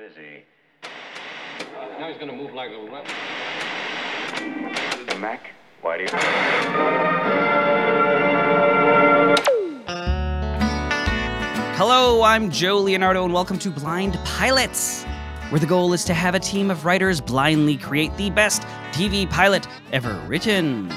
[0.00, 0.44] busy.
[0.82, 0.88] Uh,
[1.98, 3.06] now he's gonna move like a rep.
[5.20, 5.50] Mac,
[5.82, 6.08] why do you...
[11.76, 15.04] Hello, I'm Joe Leonardo, and welcome to Blind Pilots,
[15.50, 18.62] where the goal is to have a team of writers blindly create the best
[18.92, 20.90] TV pilot ever written.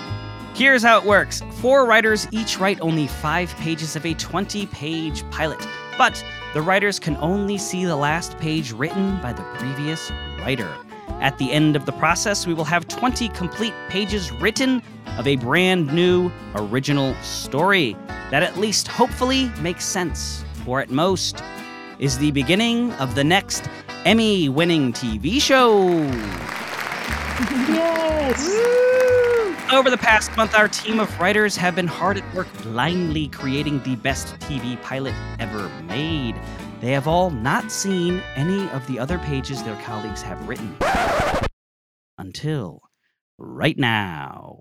[0.56, 5.30] Here's how it works four writers each write only five pages of a 20 page
[5.30, 5.68] pilot,
[5.98, 6.24] but
[6.54, 10.72] the writers can only see the last page written by the previous writer.
[11.20, 14.82] At the end of the process, we will have 20 complete pages written
[15.18, 17.96] of a brand new original story
[18.30, 21.44] that at least hopefully makes sense, or at most
[22.00, 23.68] is the beginning of the next
[24.06, 26.04] Emmy winning TV show.
[29.74, 33.82] Over the past month, our team of writers have been hard at work blindly creating
[33.82, 36.36] the best TV pilot ever made.
[36.80, 40.78] They have all not seen any of the other pages their colleagues have written.
[42.20, 42.84] Until
[43.40, 44.60] right now.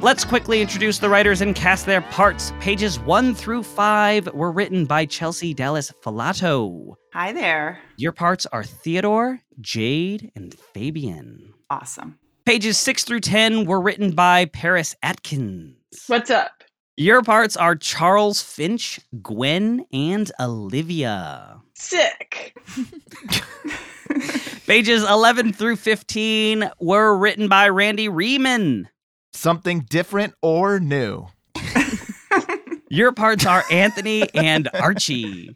[0.00, 2.52] Let's quickly introduce the writers and cast their parts.
[2.58, 6.94] Pages 1 through 5 were written by Chelsea Dallas Falato.
[7.12, 7.78] Hi there.
[7.96, 11.54] Your parts are Theodore, Jade, and Fabian.
[11.70, 12.18] Awesome.
[12.48, 15.76] Pages 6 through 10 were written by Paris Adkins.
[16.06, 16.64] What's up?
[16.96, 21.60] Your parts are Charles Finch, Gwen, and Olivia.
[21.74, 22.56] Sick.
[24.66, 28.86] Pages 11 through 15 were written by Randy Reiman.
[29.34, 31.26] Something different or new.
[32.88, 35.54] Your parts are Anthony and Archie.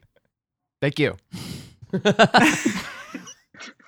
[0.83, 1.17] Thank you.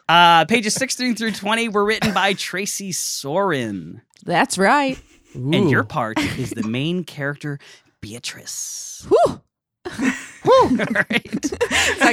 [0.09, 4.03] Uh, pages 16 through 20 were written by Tracy Soren.
[4.25, 4.99] That's right.
[5.35, 7.59] And your part is the main character,
[8.01, 9.07] Beatrice.
[9.09, 9.41] Whew.
[10.47, 11.53] All right.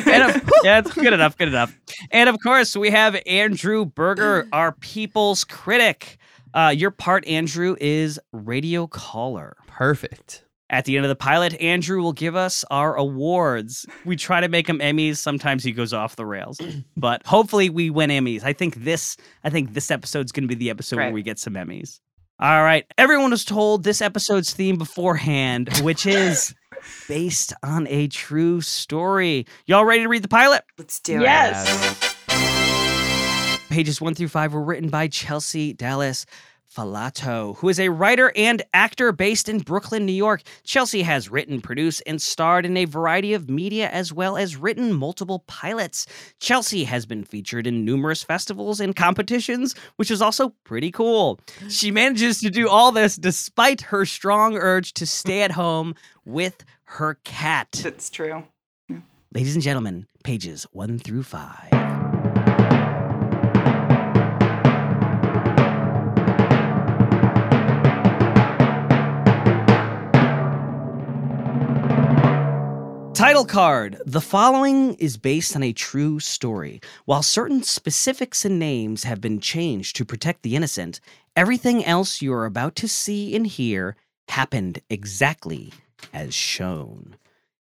[0.07, 1.37] And of- yeah, it's good enough.
[1.37, 1.77] Good enough.
[2.11, 6.17] And of course, we have Andrew Berger, our people's critic.
[6.53, 9.55] Uh, your part, Andrew, is radio caller.
[9.67, 10.43] Perfect.
[10.71, 13.85] At the end of the pilot, Andrew will give us our awards.
[14.05, 15.17] We try to make him Emmys.
[15.17, 16.61] Sometimes he goes off the rails,
[16.97, 18.43] but hopefully we win Emmys.
[18.43, 21.39] I think this, I think this episode's going to be the episode where we get
[21.39, 21.99] some Emmys.
[22.39, 22.85] All right.
[22.97, 26.55] Everyone was told this episode's theme beforehand, which is
[27.07, 29.45] based on a true story.
[29.65, 30.63] Y'all ready to read the pilot?
[30.77, 31.23] Let's do it.
[31.23, 32.15] yes.
[33.69, 36.25] Pages one through five were written by Chelsea Dallas
[36.73, 40.41] Falato, who is a writer and actor based in Brooklyn, New York.
[40.63, 44.93] Chelsea has written, produced, and starred in a variety of media as well as written
[44.93, 46.07] multiple pilots.
[46.39, 51.39] Chelsea has been featured in numerous festivals and competitions, which is also pretty cool.
[51.67, 55.93] She manages to do all this despite her strong urge to stay at home
[56.23, 57.81] with her cat.
[57.85, 58.43] It's true.
[59.33, 62.00] Ladies and gentlemen, pages one through five.
[73.21, 76.81] Title card The following is based on a true story.
[77.05, 80.99] While certain specifics and names have been changed to protect the innocent,
[81.35, 83.95] everything else you are about to see and hear
[84.29, 85.71] happened exactly
[86.11, 87.15] as shown.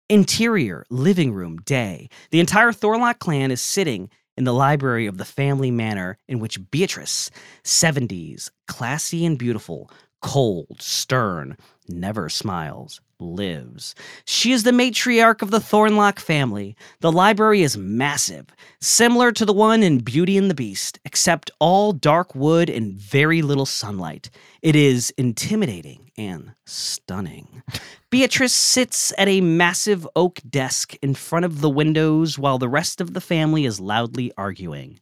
[0.08, 2.08] Interior, living room, day.
[2.32, 6.68] The entire Thorlock clan is sitting in the library of the family manor in which
[6.72, 7.30] Beatrice,
[7.62, 9.88] 70s, classy and beautiful,
[10.20, 11.56] cold, stern,
[11.88, 13.94] never smiles, lives.
[14.24, 16.76] She is the matriarch of the Thornlock family.
[17.00, 18.46] The library is massive,
[18.80, 23.42] similar to the one in Beauty and the Beast, except all dark wood and very
[23.42, 24.30] little sunlight.
[24.62, 27.62] It is intimidating and stunning.
[28.10, 33.00] Beatrice sits at a massive oak desk in front of the windows while the rest
[33.00, 35.00] of the family is loudly arguing.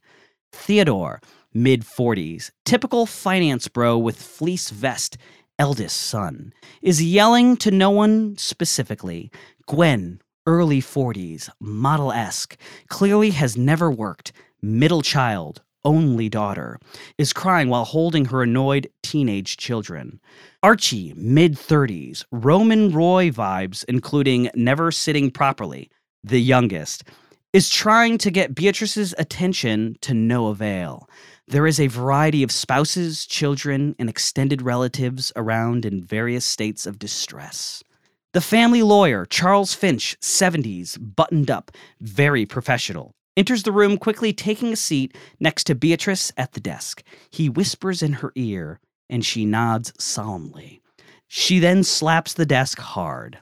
[0.51, 1.21] Theodore,
[1.53, 5.17] mid 40s, typical finance bro with fleece vest,
[5.59, 9.31] eldest son, is yelling to no one specifically.
[9.67, 12.57] Gwen, early 40s, model esque,
[12.89, 16.79] clearly has never worked, middle child, only daughter,
[17.17, 20.19] is crying while holding her annoyed teenage children.
[20.61, 25.89] Archie, mid 30s, Roman Roy vibes, including never sitting properly,
[26.23, 27.03] the youngest,
[27.51, 31.07] is trying to get Beatrice's attention to no avail.
[31.47, 36.99] There is a variety of spouses, children, and extended relatives around in various states of
[36.99, 37.83] distress.
[38.31, 44.71] The family lawyer, Charles Finch, 70s, buttoned up, very professional, enters the room quickly taking
[44.73, 47.03] a seat next to Beatrice at the desk.
[47.29, 48.79] He whispers in her ear,
[49.09, 50.81] and she nods solemnly.
[51.27, 53.39] She then slaps the desk hard.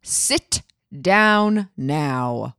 [0.00, 0.62] Sit
[1.00, 2.54] down now.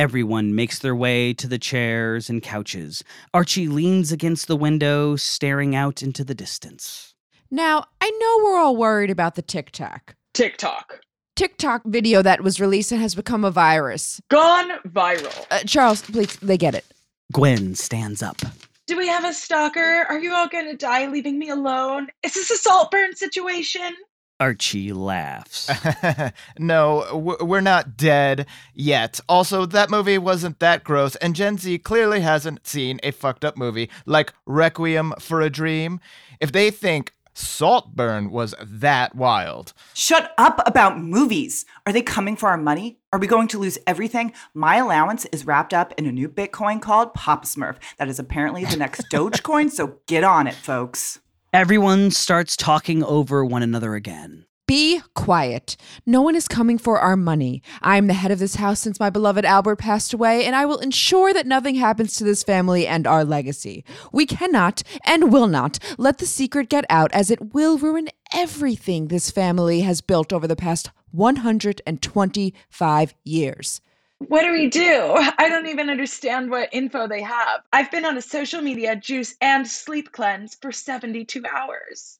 [0.00, 3.04] Everyone makes their way to the chairs and couches.
[3.34, 7.14] Archie leans against the window, staring out into the distance.
[7.50, 10.14] Now, I know we're all worried about the TikTok.
[10.32, 11.00] TikTok.
[11.36, 14.22] TikTok video that was released and has become a virus.
[14.30, 15.46] Gone viral.
[15.50, 16.86] Uh, Charles, please, they get it.
[17.30, 18.40] Gwen stands up.
[18.86, 20.06] Do we have a stalker?
[20.08, 22.08] Are you all gonna die leaving me alone?
[22.22, 23.94] Is this a Saltburn situation?
[24.40, 25.70] Archie laughs.
[26.58, 29.20] no, we're not dead yet.
[29.28, 33.56] Also, that movie wasn't that gross, and Gen Z clearly hasn't seen a fucked up
[33.56, 36.00] movie like Requiem for a Dream.
[36.40, 39.72] If they think Saltburn was that wild.
[39.94, 41.64] Shut up about movies.
[41.86, 42.98] Are they coming for our money?
[43.12, 44.32] Are we going to lose everything?
[44.52, 47.76] My allowance is wrapped up in a new Bitcoin called Pop Smurf.
[47.98, 51.20] That is apparently the next Dogecoin, so get on it, folks.
[51.52, 54.44] Everyone starts talking over one another again.
[54.68, 55.76] Be quiet.
[56.06, 57.60] No one is coming for our money.
[57.82, 60.64] I am the head of this house since my beloved Albert passed away, and I
[60.64, 63.84] will ensure that nothing happens to this family and our legacy.
[64.12, 69.08] We cannot and will not let the secret get out, as it will ruin everything
[69.08, 73.80] this family has built over the past 125 years.
[74.28, 75.14] What do we do?
[75.38, 77.62] I don't even understand what info they have.
[77.72, 82.18] I've been on a social media juice and sleep cleanse for 72 hours.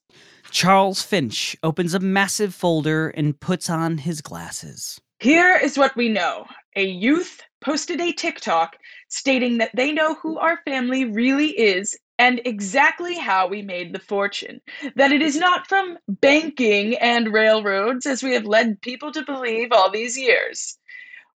[0.49, 4.99] Charles Finch opens a massive folder and puts on his glasses.
[5.19, 8.77] Here is what we know a youth posted a TikTok
[9.07, 13.99] stating that they know who our family really is and exactly how we made the
[13.99, 14.61] fortune.
[14.95, 19.71] That it is not from banking and railroads, as we have led people to believe
[19.71, 20.77] all these years.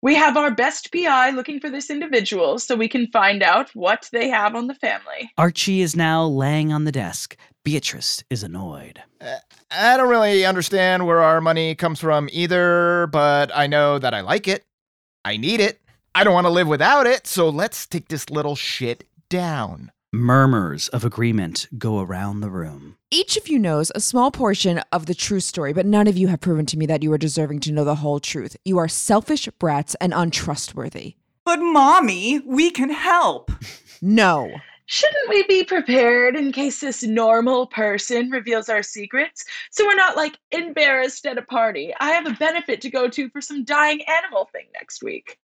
[0.05, 4.07] We have our best PI looking for this individual so we can find out what
[4.13, 5.33] they have on the family.
[5.39, 7.39] Archie is now laying on the desk.
[7.65, 9.01] Beatrice is annoyed.
[9.19, 9.37] Uh,
[9.71, 14.21] I don't really understand where our money comes from either, but I know that I
[14.21, 14.67] like it.
[15.25, 15.81] I need it.
[16.15, 19.91] I don't want to live without it, so let's take this little shit down.
[20.15, 22.97] Murmurs of agreement go around the room.
[23.11, 26.29] Each of you knows a small portion of the true story, but none of you
[26.29, 28.57] have proven to me that you are deserving to know the whole truth.
[28.65, 31.17] You are selfish brats and untrustworthy.
[31.45, 33.51] But, Mommy, we can help.
[34.07, 34.51] No.
[34.85, 39.43] Shouldn't we be prepared in case this normal person reveals our secrets?
[39.71, 41.95] So we're not like embarrassed at a party.
[42.01, 45.39] I have a benefit to go to for some dying animal thing next week.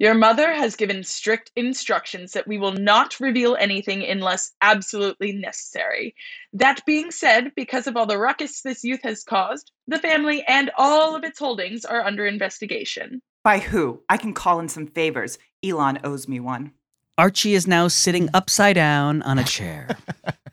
[0.00, 6.16] Your mother has given strict instructions that we will not reveal anything unless absolutely necessary.
[6.52, 10.72] That being said, because of all the ruckus this youth has caused, the family and
[10.76, 13.22] all of its holdings are under investigation.
[13.44, 14.02] By who?
[14.08, 15.38] I can call in some favors.
[15.62, 16.72] Elon owes me one.
[17.16, 19.88] Archie is now sitting upside down on a chair.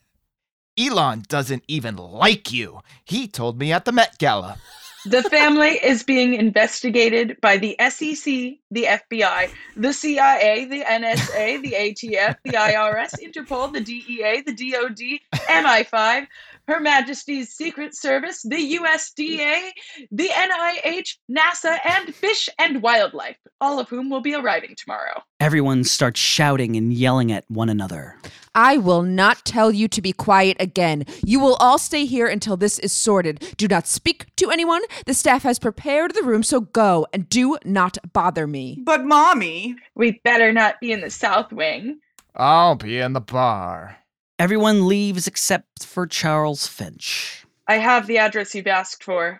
[0.77, 2.81] Elon doesn't even like you.
[3.03, 4.57] He told me at the Met Gala.
[5.05, 8.23] The family is being investigated by the SEC,
[8.69, 15.19] the FBI, the CIA, the NSA, the ATF, the IRS, Interpol, the DEA, the DOD,
[15.47, 16.27] MI5,
[16.67, 19.71] Her Majesty's Secret Service, the USDA,
[20.11, 25.23] the NIH, NASA, and Fish and Wildlife, all of whom will be arriving tomorrow.
[25.39, 28.17] Everyone starts shouting and yelling at one another.
[28.53, 31.05] I will not tell you to be quiet again.
[31.25, 33.53] You will all stay here until this is sorted.
[33.57, 34.81] Do not speak to anyone.
[35.05, 38.79] The staff has prepared the room, so go and do not bother me.
[38.83, 39.75] But, Mommy.
[39.95, 41.99] We better not be in the South Wing.
[42.35, 43.97] I'll be in the bar.
[44.41, 47.45] Everyone leaves except for Charles Finch.
[47.67, 49.39] I have the address you've asked for.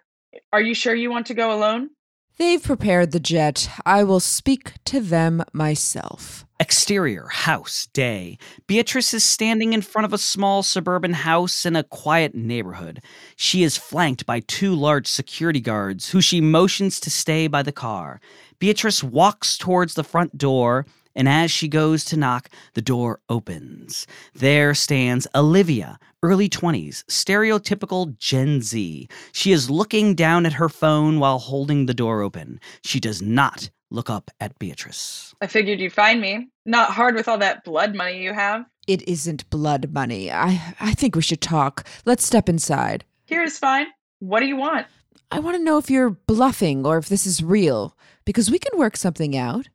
[0.54, 1.90] Are you sure you want to go alone?
[2.38, 3.68] They've prepared the jet.
[3.84, 6.46] I will speak to them myself.
[6.60, 8.38] Exterior, house, day.
[8.68, 13.02] Beatrice is standing in front of a small suburban house in a quiet neighborhood.
[13.36, 17.72] She is flanked by two large security guards who she motions to stay by the
[17.72, 18.22] car.
[18.60, 24.08] Beatrice walks towards the front door, and as she goes to knock, the door opens.
[24.34, 29.08] There stands Olivia, early 20s, stereotypical Gen Z.
[29.32, 32.60] She is looking down at her phone while holding the door open.
[32.84, 35.36] She does not look up at Beatrice.
[35.42, 36.48] I figured you'd find me.
[36.66, 38.66] Not hard with all that blood money you have.
[38.88, 40.32] It isn't blood money.
[40.32, 41.86] I, I think we should talk.
[42.06, 43.06] Let's step inside.
[43.26, 43.88] Here is fine.
[44.20, 44.88] What do you want?
[45.30, 48.78] I want to know if you're bluffing or if this is real, because we can
[48.78, 49.70] work something out.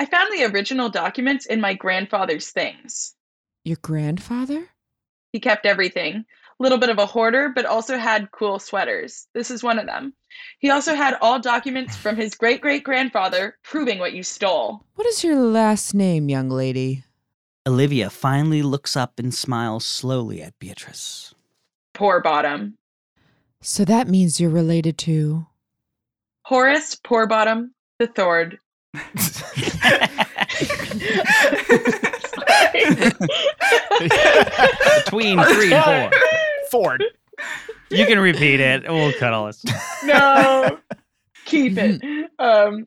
[0.00, 3.14] I found the original documents in my grandfather's things.
[3.64, 4.70] Your grandfather?
[5.30, 6.24] He kept everything.
[6.58, 9.28] Little bit of a hoarder, but also had cool sweaters.
[9.34, 10.14] This is one of them.
[10.58, 14.82] He also had all documents from his great great grandfather proving what you stole.
[14.94, 17.04] What is your last name, young lady?
[17.66, 21.34] Olivia finally looks up and smiles slowly at Beatrice.
[21.92, 22.78] Poor bottom.
[23.60, 25.46] So that means you're related to.
[26.44, 28.58] Horace Poorbottom the Thord.
[35.04, 36.10] Between three and four.
[36.70, 37.04] Ford.
[37.90, 38.88] You can repeat it.
[38.88, 39.64] We'll cut all this.
[40.04, 40.78] no,
[41.44, 42.30] keep it.
[42.38, 42.86] Um,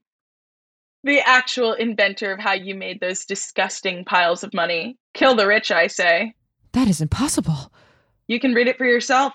[1.03, 4.97] the actual inventor of how you made those disgusting piles of money.
[5.13, 6.33] Kill the rich, I say.
[6.71, 7.71] That is impossible.
[8.27, 9.33] You can read it for yourself.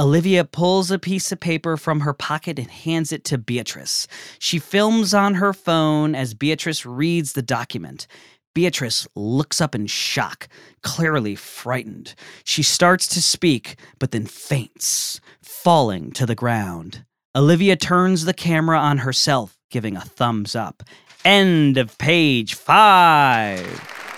[0.00, 4.08] Olivia pulls a piece of paper from her pocket and hands it to Beatrice.
[4.38, 8.06] She films on her phone as Beatrice reads the document.
[8.54, 10.48] Beatrice looks up in shock,
[10.82, 12.14] clearly frightened.
[12.44, 17.04] She starts to speak, but then faints, falling to the ground.
[17.36, 20.82] Olivia turns the camera on herself, giving a thumbs up.
[21.26, 24.09] End of page five.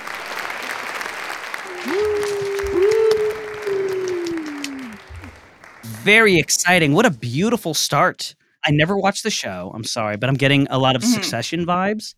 [6.03, 6.95] Very exciting.
[6.95, 8.35] What a beautiful start.
[8.65, 9.71] I never watched the show.
[9.75, 11.15] I'm sorry, but I'm getting a lot of Mhm.
[11.15, 12.15] succession vibes.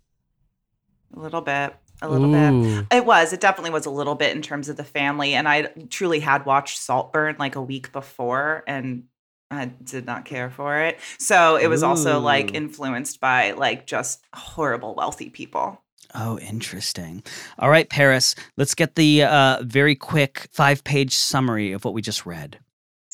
[1.15, 1.75] A little bit.
[2.03, 2.87] A little bit.
[2.91, 3.33] It was.
[3.33, 5.35] It definitely was a little bit in terms of the family.
[5.35, 9.05] And I truly had watched Saltburn like a week before and
[9.51, 10.99] I did not care for it.
[11.19, 15.81] So it was also like influenced by like just horrible wealthy people.
[16.15, 17.23] Oh, interesting.
[17.59, 22.03] All right, Paris, let's get the uh, very quick five page summary of what we
[22.03, 22.59] just read.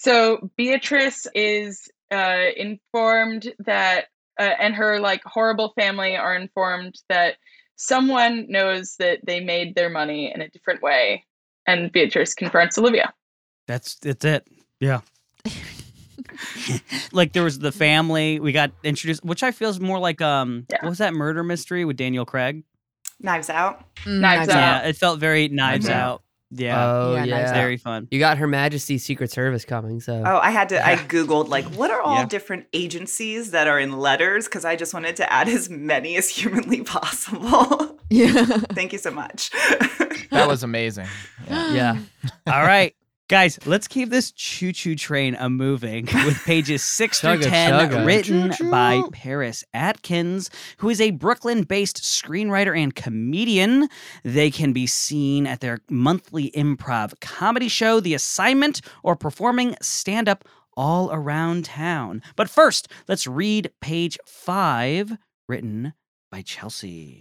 [0.03, 4.07] So Beatrice is uh, informed that,
[4.39, 7.37] uh, and her like horrible family are informed that
[7.77, 11.27] someone knows that they made their money in a different way,
[11.67, 13.13] and Beatrice confronts Olivia.
[13.67, 14.49] That's that's it.
[14.81, 15.03] Yeah.
[17.13, 20.67] like there was the family we got introduced, which I feel is more like um,
[20.71, 20.79] Yeah.
[20.81, 22.65] what was that murder mystery with Daniel Craig?
[23.21, 23.85] Knives Out.
[24.05, 24.57] Mm, Knives Out.
[24.57, 26.23] Yeah, it felt very Knives Knives Out.
[26.53, 27.37] Yeah, Oh Yeah, yeah.
[27.39, 28.09] Knives very fun.
[28.11, 31.65] You got Her Majesty's Secret Service coming, so Oh, I had to, I Googled like,
[31.67, 32.27] what are all Yeah.
[32.27, 34.47] different agencies that are in letters?
[34.47, 37.99] Because I just wanted to add as many as humanly possible.
[38.11, 38.45] Yeah.
[38.73, 39.51] Thank you so much.
[40.31, 41.07] That was amazing.
[41.49, 41.73] Yeah.
[41.73, 41.99] yeah.
[42.53, 42.95] All right.
[43.31, 48.05] Guys, let's keep this choo choo train a moving with pages six through 10 chugga.
[48.05, 48.71] written Choo-choo.
[48.73, 53.89] by Paris Adkins, who is a Brooklyn based screenwriter and comedian.
[54.25, 60.29] They can be seen at their monthly improv comedy show, The Assignment, or performing stand
[60.29, 60.45] up
[60.77, 62.23] all around town.
[62.35, 65.17] But first, let's read page five,
[65.49, 65.93] written
[66.33, 67.21] by Chelsea.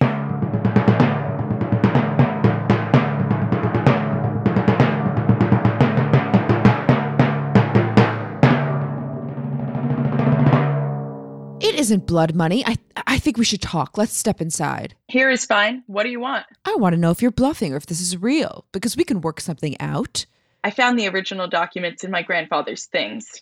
[11.89, 12.63] Isn't blood money.
[12.67, 12.75] I
[13.07, 13.97] I think we should talk.
[13.97, 14.93] Let's step inside.
[15.07, 15.83] Here is fine.
[15.87, 16.45] What do you want?
[16.63, 19.21] I want to know if you're bluffing or if this is real because we can
[19.21, 20.27] work something out.
[20.63, 23.41] I found the original documents in my grandfather's things.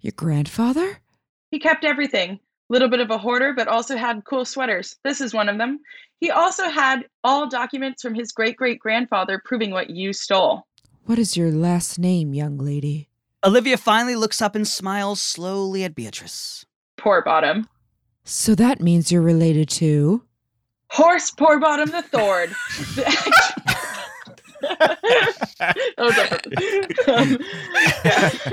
[0.00, 0.98] Your grandfather?
[1.50, 2.38] He kept everything.
[2.68, 4.96] Little bit of a hoarder, but also had cool sweaters.
[5.02, 5.80] This is one of them.
[6.20, 10.66] He also had all documents from his great great grandfather proving what you stole.
[11.06, 13.08] What is your last name, young lady?
[13.42, 16.66] Olivia finally looks up and smiles slowly at Beatrice.
[17.00, 17.66] Poor bottom.
[18.24, 20.22] So that means you're related to.
[20.90, 22.54] Horse poor bottom the Thord.
[24.60, 26.18] that was.
[27.08, 27.38] Um,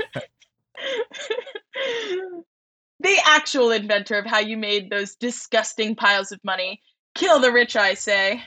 [3.00, 6.80] the actual inventor of how you made those disgusting piles of money.
[7.14, 8.42] Kill the rich, I say.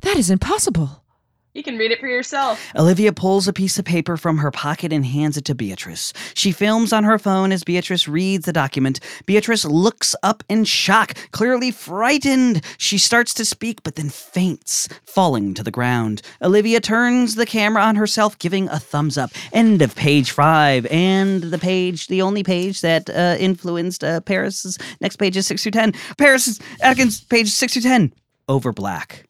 [0.00, 1.01] That is impossible.
[1.54, 2.58] You can read it for yourself.
[2.76, 6.14] Olivia pulls a piece of paper from her pocket and hands it to Beatrice.
[6.32, 9.00] She films on her phone as Beatrice reads the document.
[9.26, 12.64] Beatrice looks up in shock, clearly frightened.
[12.78, 16.22] She starts to speak, but then faints, falling to the ground.
[16.40, 19.30] Olivia turns the camera on herself, giving a thumbs up.
[19.52, 20.86] End of page five.
[20.86, 25.62] And the page, the only page that uh, influenced uh, Paris's next page is 6
[25.62, 25.92] through 10.
[26.16, 28.14] Paris, Adkins, page 6 through 10.
[28.48, 29.26] Over black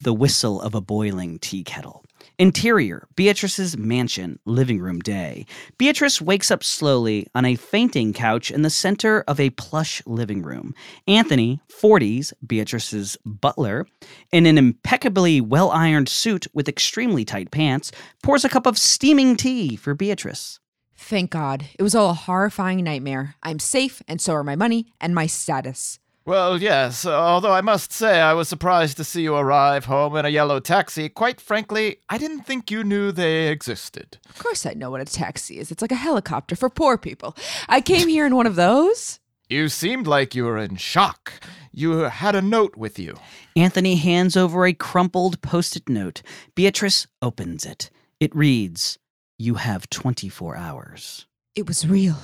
[0.00, 2.04] the whistle of a boiling tea kettle.
[2.38, 5.44] Interior Beatrice's mansion, living room day.
[5.76, 10.42] Beatrice wakes up slowly on a fainting couch in the center of a plush living
[10.42, 10.74] room.
[11.06, 13.86] Anthony, 40s, Beatrice's butler,
[14.32, 17.92] in an impeccably well ironed suit with extremely tight pants,
[18.22, 20.60] pours a cup of steaming tea for Beatrice.
[20.96, 21.66] Thank God.
[21.78, 23.34] It was all a horrifying nightmare.
[23.42, 25.99] I'm safe, and so are my money and my status.
[26.26, 30.26] Well, yes, although I must say I was surprised to see you arrive home in
[30.26, 31.08] a yellow taxi.
[31.08, 34.18] Quite frankly, I didn't think you knew they existed.
[34.28, 35.72] Of course, I know what a taxi is.
[35.72, 37.34] It's like a helicopter for poor people.
[37.68, 39.18] I came here in one of those.
[39.48, 41.32] You seemed like you were in shock.
[41.72, 43.16] You had a note with you.
[43.56, 46.22] Anthony hands over a crumpled post it note.
[46.54, 47.90] Beatrice opens it.
[48.20, 48.98] It reads,
[49.38, 51.26] You have 24 hours.
[51.60, 52.16] It was real.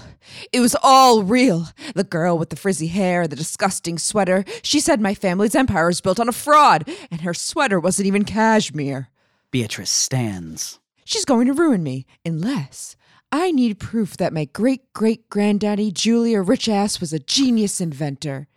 [0.50, 1.66] It was all real.
[1.94, 4.46] The girl with the frizzy hair, the disgusting sweater.
[4.62, 8.24] She said my family's empire is built on a fraud, and her sweater wasn't even
[8.24, 9.10] cashmere.
[9.50, 10.80] Beatrice stands.
[11.04, 12.96] She's going to ruin me, unless
[13.30, 18.48] I need proof that my great great granddaddy, Julia Rich Ass, was a genius inventor.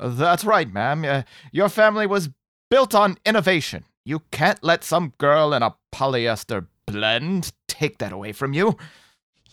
[0.00, 1.04] That's right, ma'am.
[1.04, 2.30] Uh, your family was
[2.70, 3.84] built on innovation.
[4.02, 8.78] You can't let some girl in a polyester blend take that away from you.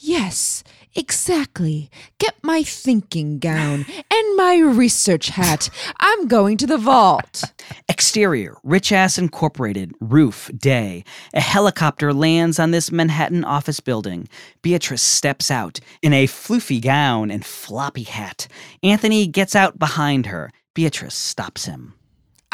[0.05, 1.89] Yes, exactly.
[2.17, 5.69] Get my thinking gown and my research hat.
[6.01, 7.45] I'm going to the vault.
[7.87, 11.05] Exterior, Rich Ass Incorporated, roof, day.
[11.33, 14.27] A helicopter lands on this Manhattan office building.
[14.61, 18.49] Beatrice steps out in a floofy gown and floppy hat.
[18.83, 20.51] Anthony gets out behind her.
[20.73, 21.93] Beatrice stops him.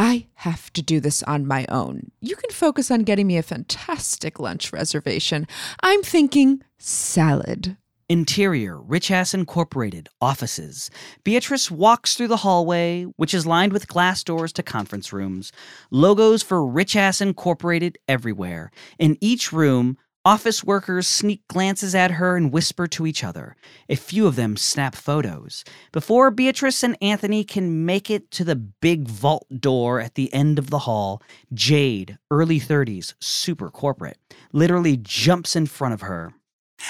[0.01, 2.11] I have to do this on my own.
[2.21, 5.45] You can focus on getting me a fantastic lunch reservation.
[5.83, 7.75] I'm thinking salad.
[8.07, 10.89] Interior, Rich Ass Incorporated, offices.
[11.25, 15.51] Beatrice walks through the hallway, which is lined with glass doors to conference rooms.
[15.91, 18.71] Logos for Rich Ass Incorporated everywhere.
[18.99, 23.55] In each room, office workers sneak glances at her and whisper to each other.
[23.87, 25.63] A few of them snap photos.
[25.91, 30.59] Before Beatrice and Anthony can make it to the big vault door at the end
[30.59, 31.21] of the hall,
[31.53, 34.17] Jade, early 30s, super corporate,
[34.51, 36.33] literally jumps in front of her.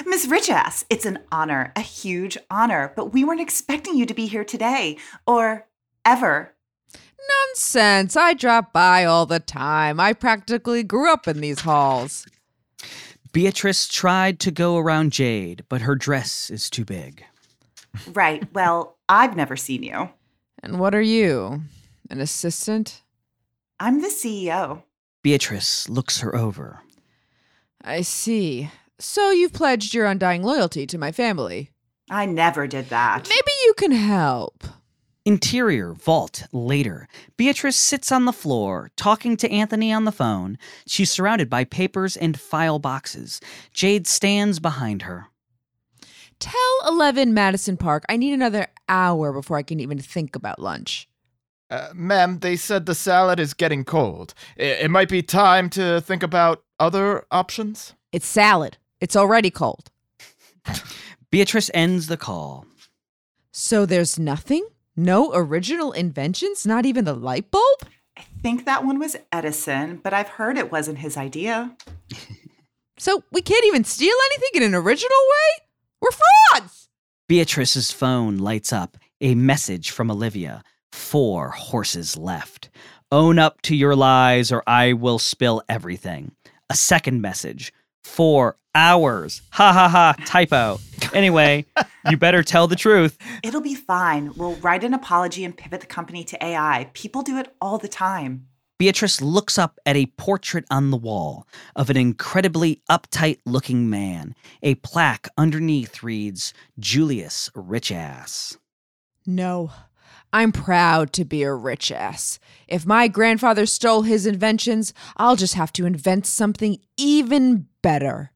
[0.06, 4.28] Miss Richass, it's an honor, a huge honor, but we weren't expecting you to be
[4.28, 5.68] here today or
[6.06, 6.54] ever.
[7.48, 8.16] Nonsense.
[8.16, 10.00] I drop by all the time.
[10.00, 12.26] I practically grew up in these halls.
[13.32, 17.24] Beatrice tried to go around Jade, but her dress is too big.
[18.14, 18.44] Right.
[18.54, 20.10] Well, I've never seen you.
[20.64, 21.62] And what are you?
[22.10, 23.04] An assistant?
[23.80, 24.84] I'm the CEO.
[25.22, 26.82] Beatrice looks her over.
[27.84, 28.70] I see.
[29.00, 31.72] So you've pledged your undying loyalty to my family.
[32.10, 33.30] I never did that.
[33.30, 34.64] Maybe you can help.
[35.26, 37.08] Interior, vault, later.
[37.38, 40.58] Beatrice sits on the floor, talking to Anthony on the phone.
[40.88, 43.42] She's surrounded by papers and file boxes.
[43.74, 45.28] Jade stands behind her.
[46.40, 51.08] Tell 11 Madison Park I need another hour before I can even think about lunch.
[51.70, 54.34] Uh, ma'am, they said the salad is getting cold.
[54.58, 57.94] I- it might be time to think about other options.
[58.12, 58.78] It's salad.
[59.02, 59.92] It's already cold.
[61.32, 62.66] Beatrice ends the call.
[63.52, 64.66] So there's nothing?
[65.00, 66.66] No original inventions?
[66.66, 67.88] Not even the light bulb?
[68.18, 71.76] I think that one was Edison, but I've heard it wasn't his idea.
[73.02, 75.64] So we can't even steal anything in an original way?
[76.02, 76.10] We're
[76.52, 76.90] frauds!
[77.30, 78.98] Beatrice's phone lights up.
[79.22, 80.64] A message from Olivia.
[80.92, 82.70] Four horses left.
[83.10, 86.34] Own up to your lies or I will spill everything.
[86.70, 87.72] A second message.
[88.10, 89.42] Four hours.
[89.52, 90.16] Ha ha ha.
[90.26, 90.80] Typo.
[91.14, 91.66] Anyway,
[92.10, 93.18] you better tell the truth.
[93.44, 94.34] It'll be fine.
[94.36, 96.90] We'll write an apology and pivot the company to AI.
[96.94, 98.48] People do it all the time.
[98.78, 104.36] Beatrice looks up at a portrait on the wall of an incredibly uptight looking man.
[104.64, 108.58] A plaque underneath reads, Julius Rich Ass.
[109.26, 109.72] No.
[110.32, 112.38] I'm proud to be a rich ass.
[112.68, 118.32] If my grandfather stole his inventions, I'll just have to invent something even better.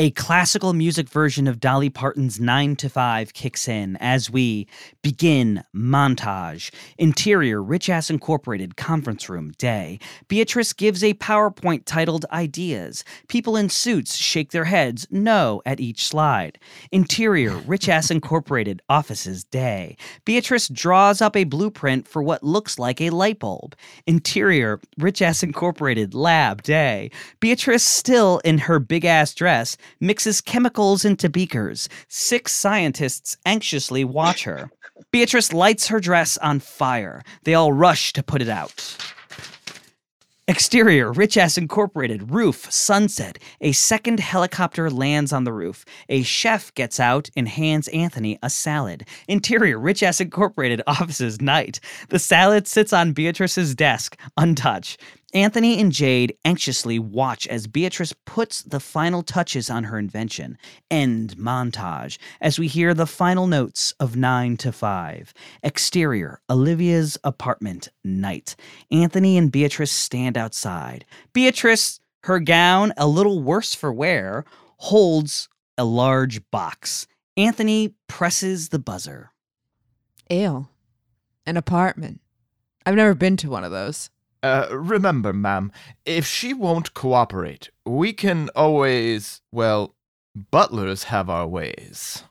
[0.00, 4.68] A classical music version of Dolly Parton's 9 to 5 kicks in as we
[5.02, 6.72] begin montage.
[6.98, 9.98] Interior, Rich Ass Incorporated conference room, day.
[10.28, 13.02] Beatrice gives a PowerPoint titled Ideas.
[13.26, 16.60] People in suits shake their heads no at each slide.
[16.92, 19.96] Interior, Rich Ass Incorporated offices, day.
[20.24, 23.74] Beatrice draws up a blueprint for what looks like a light bulb.
[24.06, 27.10] Interior, Rich Ass Incorporated lab, day.
[27.40, 31.88] Beatrice, still in her big ass dress, mixes chemicals into beakers.
[32.08, 34.70] Six scientists anxiously watch her.
[35.10, 37.22] Beatrice lights her dress on fire.
[37.44, 38.96] They all rush to put it out.
[40.50, 43.38] Exterior, Rich Ass Incorporated, roof, sunset.
[43.60, 45.84] A second helicopter lands on the roof.
[46.08, 49.06] A chef gets out and hands Anthony a salad.
[49.28, 51.80] Interior, Rich Ass Incorporated, offices, night.
[52.08, 54.98] The salad sits on Beatrice's desk, untouched.
[55.34, 60.56] Anthony and Jade anxiously watch as Beatrice puts the final touches on her invention.
[60.90, 65.34] End montage as we hear the final notes of 9 to 5.
[65.62, 68.56] Exterior, Olivia's apartment, night.
[68.90, 71.04] Anthony and Beatrice stand outside.
[71.34, 74.46] Beatrice, her gown a little worse for wear,
[74.78, 77.06] holds a large box.
[77.36, 79.30] Anthony presses the buzzer.
[80.30, 80.68] Ew.
[81.44, 82.20] An apartment.
[82.86, 84.08] I've never been to one of those.
[84.42, 85.72] Uh, remember, ma'am,
[86.04, 89.94] if she won't cooperate, we can always, well,
[90.50, 92.22] butlers have our ways.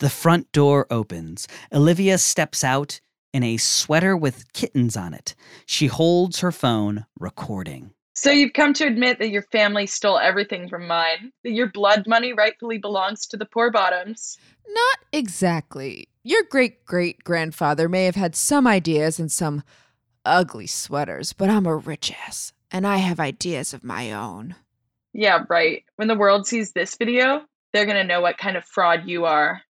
[0.00, 1.46] The front door opens.
[1.72, 3.00] Olivia steps out
[3.32, 5.34] in a sweater with kittens on it.
[5.66, 7.90] She holds her phone, recording.
[8.14, 12.06] So you've come to admit that your family stole everything from mine, that your blood
[12.06, 14.38] money rightfully belongs to the poor bottoms.
[14.68, 16.08] Not exactly.
[16.22, 19.62] Your great great grandfather may have had some ideas and some
[20.24, 24.54] ugly sweaters, but I'm a rich ass, and I have ideas of my own.
[25.12, 25.84] Yeah, right.
[25.96, 29.62] When the world sees this video, they're gonna know what kind of fraud you are.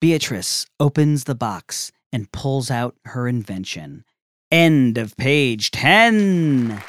[0.00, 4.04] Beatrice opens the box and pulls out her invention.
[4.50, 6.82] End of page 10.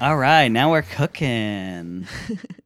[0.00, 2.06] All right, now we're cooking.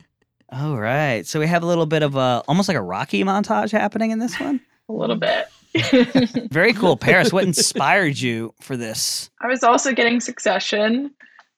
[0.51, 3.73] All right, so we have a little bit of a almost like a Rocky montage
[3.73, 4.61] happening in this one.
[4.89, 5.49] A little bit.
[6.53, 6.97] Very cool.
[6.97, 9.31] Paris, what inspired you for this?
[9.41, 11.11] I was also getting Succession.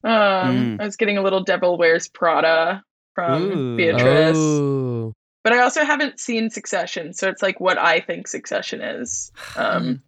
[0.03, 0.81] Um, Mm.
[0.81, 2.83] I was getting a little Devil Wears Prada
[3.15, 3.77] from Ooh.
[3.77, 4.37] Beatrice.
[4.39, 5.13] Oh.
[5.45, 9.31] But I also haven't seen Succession, so it's like what I think Succession is.
[9.57, 10.03] Um,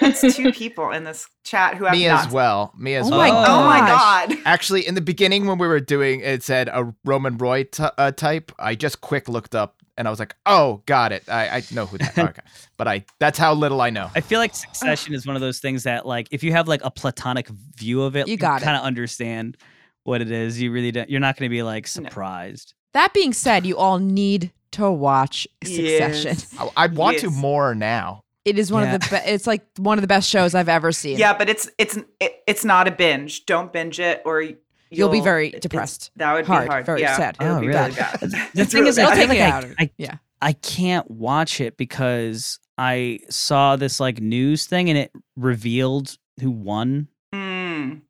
[0.00, 2.26] That's two people in this chat who have Me not.
[2.26, 2.72] as well.
[2.78, 3.18] Me as Oh well.
[3.18, 4.36] my Oh my god.
[4.44, 8.12] Actually, in the beginning when we were doing it said a Roman Roy t- uh,
[8.12, 8.52] type.
[8.58, 11.24] I just quick looked up and I was like, "Oh, got it.
[11.28, 12.42] I, I know who that." Okay,
[12.78, 14.10] but I that's how little I know.
[14.14, 16.80] I feel like Succession is one of those things that, like, if you have like
[16.84, 18.64] a platonic view of it, You got it.
[18.64, 19.56] kind of understand
[20.04, 20.60] what it is.
[20.60, 21.10] You really don't.
[21.10, 22.72] You're not going to be like surprised.
[22.94, 26.30] That being said, you all need to watch Succession.
[26.30, 26.54] Yes.
[26.58, 28.21] I, I want to more now.
[28.44, 28.94] It is one Yeah.
[28.96, 31.16] of the be- it's like one of the best shows I've ever seen.
[31.18, 33.46] Yeah, but it's it's it, it's not a binge.
[33.46, 34.56] Don't binge it, or you'll,
[34.90, 36.10] You'll be very depressed.
[36.16, 36.86] That would Hard, be hard.
[36.86, 37.36] very yeah, sad.
[37.40, 37.68] Oh, really?
[37.68, 38.20] really bad.
[38.20, 39.28] The It's thing is, I It'll feel bad.
[39.28, 39.76] like you I, out of it.
[39.78, 40.14] I, Yeah.
[40.42, 46.50] I can't watch it because I saw this like news thing and it revealed who
[46.50, 47.06] won.
[47.32, 48.00] Mm,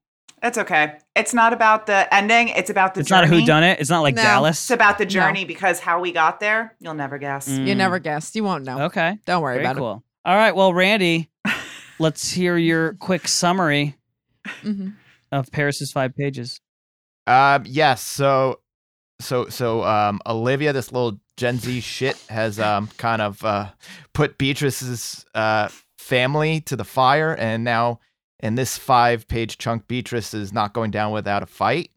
[0.40, 0.98] that's okay.
[1.14, 2.48] It's not about the ending.
[2.48, 3.40] It's about the it's not a journey.
[3.42, 3.80] who done it.
[3.80, 4.22] It's not like No.
[4.22, 4.62] Dallas.
[4.62, 5.10] It's about the No.
[5.10, 7.48] journey because how we got there, you'll never guess.
[7.48, 7.66] Mm.
[7.66, 8.34] You never guessed.
[8.34, 8.84] You won't know.
[8.84, 9.18] Okay.
[9.26, 10.04] Don't worry Very about cool.
[10.24, 10.54] All right.
[10.54, 11.30] Well, Randy,
[11.98, 13.96] let's hear your quick summary
[14.44, 14.52] it.
[14.62, 14.88] hmm
[15.32, 16.60] of Paris's five pages.
[17.26, 18.02] Um, yes.
[18.02, 18.60] So,
[19.18, 23.70] so, so, um, Olivia, this little Gen Z shit, has um kind of uh
[24.12, 28.00] put Beatrice's uh family to the fire, and now
[28.40, 31.90] in this five-page chunk, Beatrice is not going down without a fight.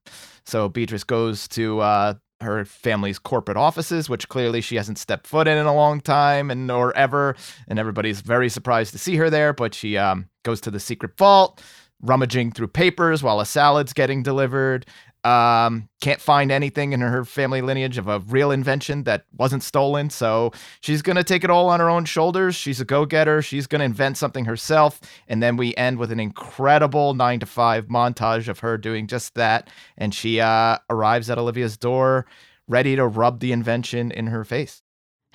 [0.46, 2.14] So Beatrice goes to uh
[2.45, 6.49] her family's corporate offices, which clearly she hasn't stepped foot in in a long time
[6.49, 7.36] and or ever,
[7.67, 9.53] and everybody's very surprised to see her there.
[9.53, 11.62] But she um goes to the secret vault,
[12.01, 14.86] rummaging through papers while a salad's getting delivered.
[15.26, 20.12] Um, can't find anything in her family lineage of a real invention that wasn't stolen.
[20.12, 22.56] So she's going to take it all on her own shoulders.
[22.56, 23.42] She's a go getter.
[23.42, 25.02] She's going to invent something herself.
[25.28, 29.34] And then we end with an incredible nine to five montage of her doing just
[29.34, 29.70] that.
[29.98, 32.28] And she uh, arrives at Olivia's door,
[32.68, 34.84] ready to rub the invention in her face.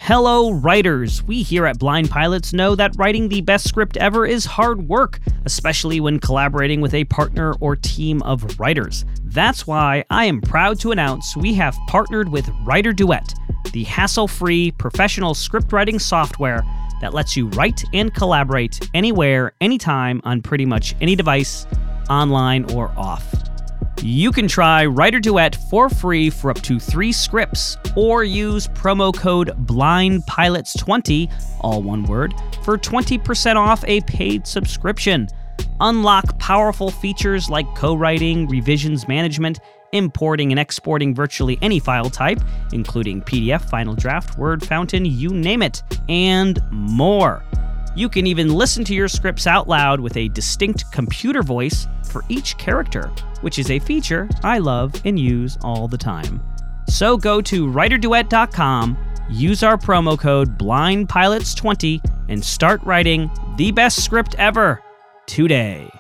[0.03, 1.23] Hello, writers!
[1.25, 5.21] We here at Blind Pilots know that writing the best script ever is hard work,
[5.45, 9.05] especially when collaborating with a partner or team of writers.
[9.25, 13.35] That's why I am proud to announce we have partnered with WriterDuet,
[13.73, 16.65] the hassle free professional script writing software
[17.03, 21.67] that lets you write and collaborate anywhere, anytime on pretty much any device,
[22.09, 23.50] online or off.
[24.03, 29.49] You can try WriterDuet for free for up to three scripts, or use promo code
[29.67, 32.33] BLINDPILOTS20, all one word,
[32.63, 35.29] for 20% off a paid subscription.
[35.81, 39.61] Unlock powerful features like co writing, revisions management,
[39.93, 42.41] importing and exporting virtually any file type,
[42.73, 47.45] including PDF, Final Draft, Word Fountain, you name it, and more.
[47.97, 52.25] You can even listen to your scripts out loud with a distinct computer voice for
[52.29, 53.09] each character,
[53.41, 56.41] which is a feature I love and use all the time.
[56.87, 58.97] So go to writerduet.com,
[59.29, 64.83] use our promo code BLINDPILOTS20, and start writing the best script ever
[65.27, 65.91] today.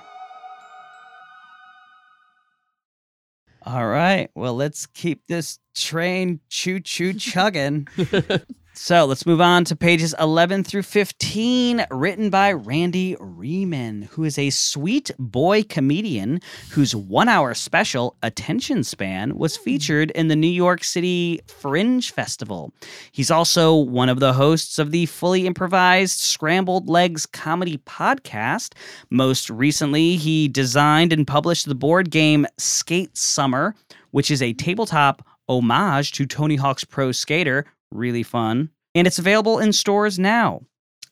[3.66, 7.88] All right, well, let's keep this train choo choo chugging.
[8.72, 14.38] So let's move on to pages 11 through 15, written by Randy Reiman, who is
[14.38, 19.64] a sweet boy comedian whose one hour special, Attention Span, was hmm.
[19.64, 22.72] featured in the New York City Fringe Festival.
[23.10, 28.74] He's also one of the hosts of the fully improvised Scrambled Legs comedy podcast.
[29.10, 33.74] Most recently, he designed and published the board game Skate Summer,
[34.12, 37.66] which is a tabletop homage to Tony Hawk's Pro Skater.
[37.92, 38.70] Really fun.
[38.94, 40.62] And it's available in stores now.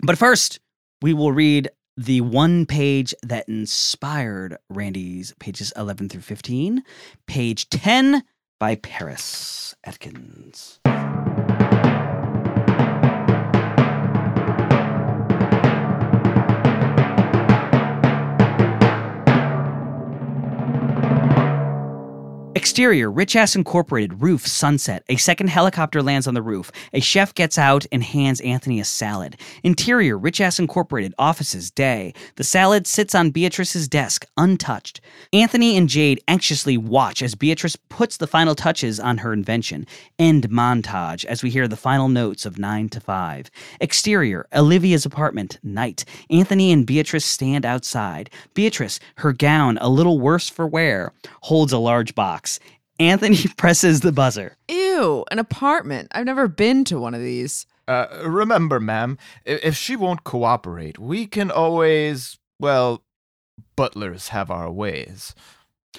[0.03, 0.61] But first,
[1.03, 6.85] we will read the one page that inspired Randy's pages 11 through 15.
[7.27, 8.23] Page 10
[8.61, 10.81] by Paris Adkins.
[22.59, 25.05] Exterior, Rich Ass Incorporated, roof, sunset.
[25.09, 26.73] A second helicopter lands on the roof.
[26.93, 29.37] A chef gets out and hands Anthony a salad.
[29.63, 32.13] Interior, Rich Ass Incorporated, offices, day.
[32.35, 35.01] The salad sits on Beatrice's desk, untouched.
[35.33, 39.87] Anthony and Jade anxiously watch as Beatrice puts the final touches on her invention.
[40.19, 43.53] End montage as we hear the final notes of 9 to 5.
[43.81, 46.05] Exterior, Olivia's apartment, night.
[46.29, 48.31] Anthony and Beatrice stand outside.
[48.55, 52.48] Beatrice, her gown a little worse for wear, holds a large box.
[52.99, 54.57] Anthony presses the buzzer.
[54.69, 56.09] Ew, an apartment.
[56.13, 57.67] I've never been to one of these.
[57.87, 63.03] Uh, remember, ma'am, if she won't cooperate, we can always, well,
[63.77, 65.35] butlers have our ways.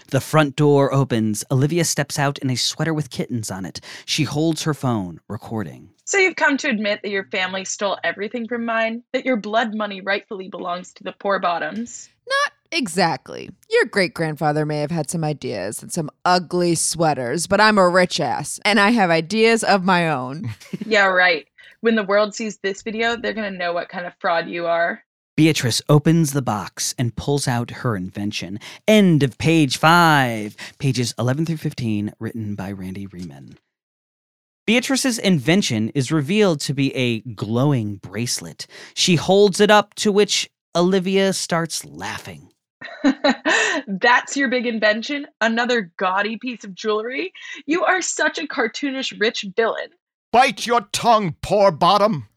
[0.09, 1.43] The front door opens.
[1.51, 3.81] Olivia steps out in a sweater with kittens on it.
[4.05, 5.89] She holds her phone, recording.
[6.05, 9.75] So you've come to admit that your family stole everything from mine, that your blood
[9.75, 12.09] money rightfully belongs to the poor bottoms.
[12.27, 13.49] Not exactly.
[13.69, 17.89] Your great grandfather may have had some ideas and some ugly sweaters, but I'm a
[17.89, 20.49] rich ass and I have ideas of my own.
[20.85, 21.47] yeah, right.
[21.81, 24.65] When the world sees this video, they're going to know what kind of fraud you
[24.65, 25.03] are.
[25.37, 28.59] Beatrice opens the box and pulls out her invention.
[28.85, 30.57] End of page five.
[30.79, 33.55] Pages 11 through 15, written by Randy Reiman.
[34.67, 38.67] Beatrice's invention is revealed to be a glowing bracelet.
[38.93, 42.51] She holds it up, to which Olivia starts laughing.
[43.87, 45.27] That's your big invention?
[45.41, 47.33] Another gaudy piece of jewelry?
[47.65, 49.89] You are such a cartoonish rich villain.
[50.31, 52.27] Bite your tongue, poor bottom.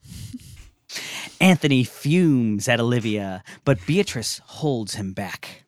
[1.41, 5.63] Anthony fumes at Olivia, but Beatrice holds him back.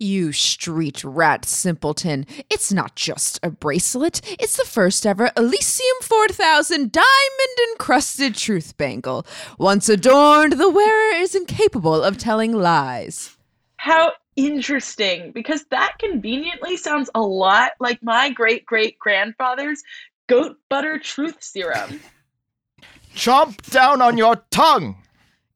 [0.00, 2.24] You street rat simpleton.
[2.48, 9.26] It's not just a bracelet, it's the first ever Elysium 4000 diamond encrusted truth bangle.
[9.58, 13.37] Once adorned, the wearer is incapable of telling lies.
[13.78, 19.82] How interesting, because that conveniently sounds a lot like my great great grandfather's
[20.26, 22.00] goat butter truth serum.
[23.14, 24.96] Chomp down on your tongue.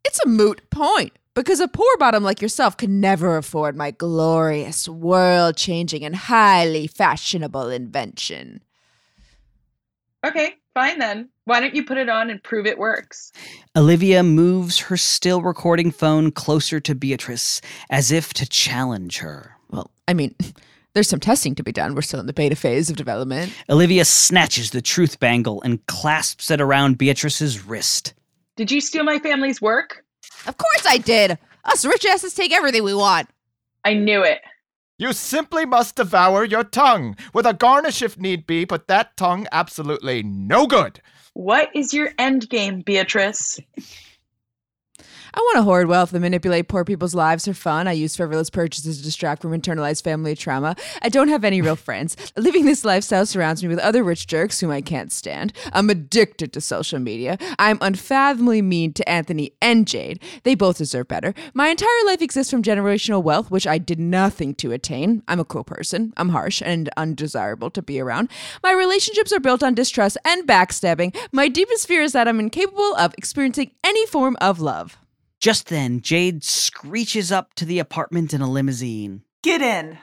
[0.05, 4.89] It's a moot point because a poor bottom like yourself could never afford my glorious,
[4.89, 8.63] world changing, and highly fashionable invention.
[10.25, 11.29] Okay, fine then.
[11.45, 13.33] Why don't you put it on and prove it works?
[13.77, 19.57] Olivia moves her still recording phone closer to Beatrice as if to challenge her.
[19.71, 20.35] Well, I mean,
[20.95, 21.95] there's some testing to be done.
[21.95, 23.53] We're still in the beta phase of development.
[23.69, 28.15] Olivia snatches the truth bangle and clasps it around Beatrice's wrist.
[28.57, 30.05] Did you steal my family's work?
[30.47, 31.39] Of course I did.
[31.65, 33.29] Us rich asses take everything we want.
[33.85, 34.41] I knew it.
[35.03, 39.49] You simply must devour your tongue, with a garnish if need be, but that tongue
[39.51, 41.01] absolutely no good.
[41.33, 43.59] What is your end game, Beatrice?
[45.35, 47.89] I want to hoard wealth and manipulate poor people's lives for fun.
[47.89, 50.77] I use frivolous purchases to distract from internalized family trauma.
[51.01, 52.17] I don't have any real friends.
[52.37, 55.55] Living this lifestyle surrounds me with other rich jerks whom I can't stand.
[55.73, 57.39] I'm addicted to social media.
[57.59, 60.23] I'm unfathomably mean to Anthony and Jade.
[60.43, 61.33] They both deserve better.
[61.55, 65.23] My entire life exists from generational wealth, which I did nothing to attain.
[65.29, 66.13] I'm a cruel person.
[66.19, 68.29] I'm harsh and undesirable to be around.
[68.63, 71.17] My relationships are built on distrust and backstabbing.
[71.33, 74.99] My deepest fear is that I'm incapable of experiencing any form of love.
[75.43, 79.25] Just then, Jade screeches up to the apartment in a limousine.
[79.43, 79.99] Get in.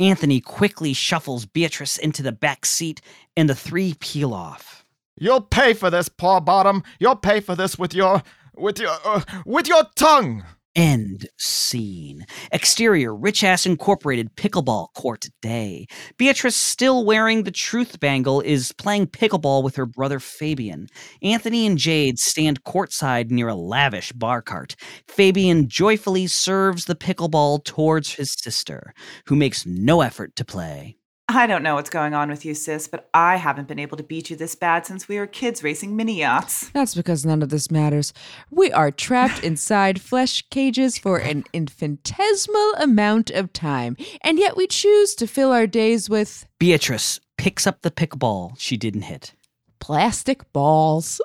[0.00, 3.00] Anthony quickly shuffles Beatrice into the back seat,
[3.36, 4.84] and the three peel off.
[5.16, 6.82] You'll pay for this, poor bottom.
[6.98, 8.24] You'll pay for this with your,
[8.56, 10.44] with your, uh, with your tongue.
[10.76, 12.26] End scene.
[12.52, 15.86] Exterior, Rich Ass Incorporated Pickleball Court Day.
[16.18, 20.88] Beatrice, still wearing the truth bangle, is playing pickleball with her brother Fabian.
[21.22, 24.76] Anthony and Jade stand courtside near a lavish bar cart.
[25.08, 28.92] Fabian joyfully serves the pickleball towards his sister,
[29.28, 30.95] who makes no effort to play.
[31.28, 34.04] I don't know what's going on with you, sis, but I haven't been able to
[34.04, 36.70] beat you this bad since we were kids racing mini yachts.
[36.72, 38.12] That's because none of this matters.
[38.50, 44.68] We are trapped inside flesh cages for an infinitesimal amount of time, and yet we
[44.68, 49.34] choose to fill our days with Beatrice picks up the pickleball she didn't hit.
[49.80, 51.20] plastic balls.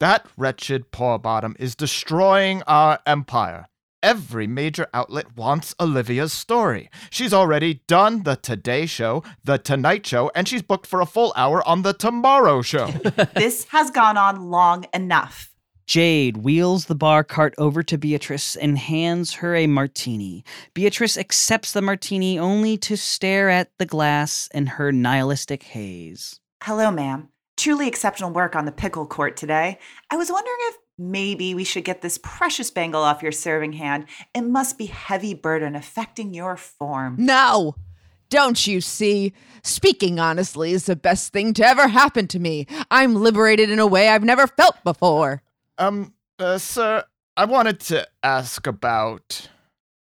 [0.00, 3.68] That wretched poor bottom is destroying our empire.
[4.04, 6.90] Every major outlet wants Olivia's story.
[7.08, 11.32] She's already done the Today Show, the Tonight Show, and she's booked for a full
[11.36, 12.88] hour on the Tomorrow Show.
[13.34, 15.54] this has gone on long enough.
[15.86, 20.44] Jade wheels the bar cart over to Beatrice and hands her a martini.
[20.74, 26.40] Beatrice accepts the martini only to stare at the glass in her nihilistic haze.
[26.62, 27.30] Hello, ma'am.
[27.56, 29.78] Truly exceptional work on the pickle court today.
[30.10, 34.06] I was wondering if maybe we should get this precious bangle off your serving hand.
[34.34, 37.16] It must be heavy burden affecting your form.
[37.18, 37.74] No!
[38.30, 39.32] Don't you see?
[39.62, 42.66] Speaking honestly is the best thing to ever happen to me.
[42.90, 45.42] I'm liberated in a way I've never felt before.
[45.78, 47.04] Um, uh, sir,
[47.36, 49.48] I wanted to ask about.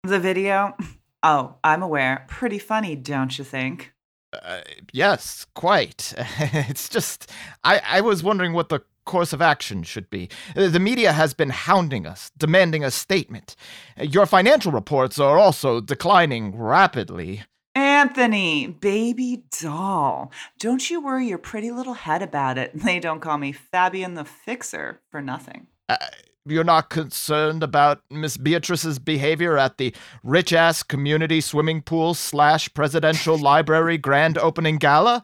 [0.03, 0.75] The video?
[1.21, 2.25] Oh, I'm aware.
[2.27, 3.93] Pretty funny, don't you think?
[4.33, 6.13] Uh, yes, quite.
[6.17, 7.31] it's just,
[7.63, 10.29] I, I was wondering what the course of action should be.
[10.55, 13.55] Uh, The media has been hounding us, demanding a statement.
[13.99, 17.43] Uh, Your financial reports are also declining rapidly.
[17.75, 20.31] Anthony, baby doll.
[20.59, 22.71] Don't you worry your pretty little head about it.
[22.75, 25.67] They don't call me Fabian the Fixer for nothing.
[25.89, 25.97] Uh,
[26.45, 32.71] you're not concerned about Miss Beatrice's behavior at the rich ass community swimming pool slash
[32.73, 35.23] presidential library grand opening gala?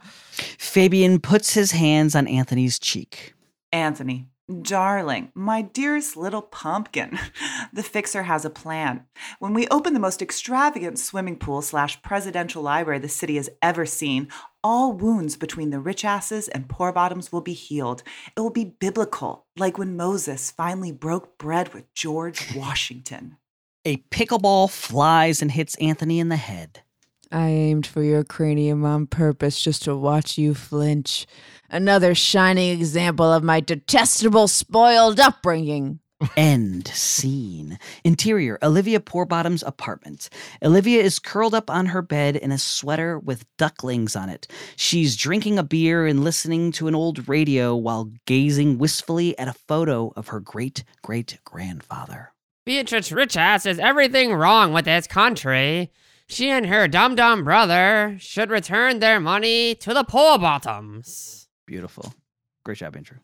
[0.58, 3.34] Fabian puts his hands on Anthony's cheek.
[3.72, 4.28] Anthony,
[4.62, 7.18] darling, my dearest little pumpkin.
[7.72, 9.04] The Fixer has a plan.
[9.38, 13.86] When we open the most extravagant swimming pool slash presidential library the city has ever
[13.86, 14.26] seen,
[14.64, 18.02] all wounds between the rich asses and poor bottoms will be healed.
[18.36, 23.36] It will be biblical, like when Moses finally broke bread with George Washington.
[23.84, 26.82] A pickleball flies and hits Anthony in the head.
[27.32, 31.26] I aimed for your cranium on purpose just to watch you flinch.
[31.70, 36.00] Another shining example of my detestable, spoiled upbringing.
[36.36, 37.78] End scene.
[38.04, 40.28] Interior Olivia Poorbottom's apartment.
[40.62, 44.46] Olivia is curled up on her bed in a sweater with ducklings on it.
[44.76, 49.54] She's drinking a beer and listening to an old radio while gazing wistfully at a
[49.54, 52.32] photo of her great great grandfather.
[52.66, 55.90] Beatrice Richass is everything wrong with this country.
[56.30, 61.48] She and her dum dum brother should return their money to the poor bottoms.
[61.66, 62.14] Beautiful.
[62.62, 63.18] Great job, Andrew.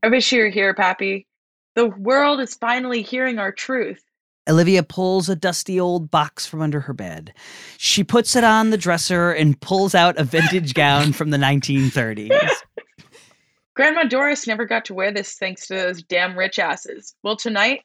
[0.00, 1.26] I wish you were here, Pappy.
[1.74, 4.04] The world is finally hearing our truth.
[4.48, 7.34] Olivia pulls a dusty old box from under her bed.
[7.76, 12.50] She puts it on the dresser and pulls out a vintage gown from the 1930s.
[13.74, 17.16] Grandma Doris never got to wear this thanks to those damn rich asses.
[17.24, 17.80] Well, tonight,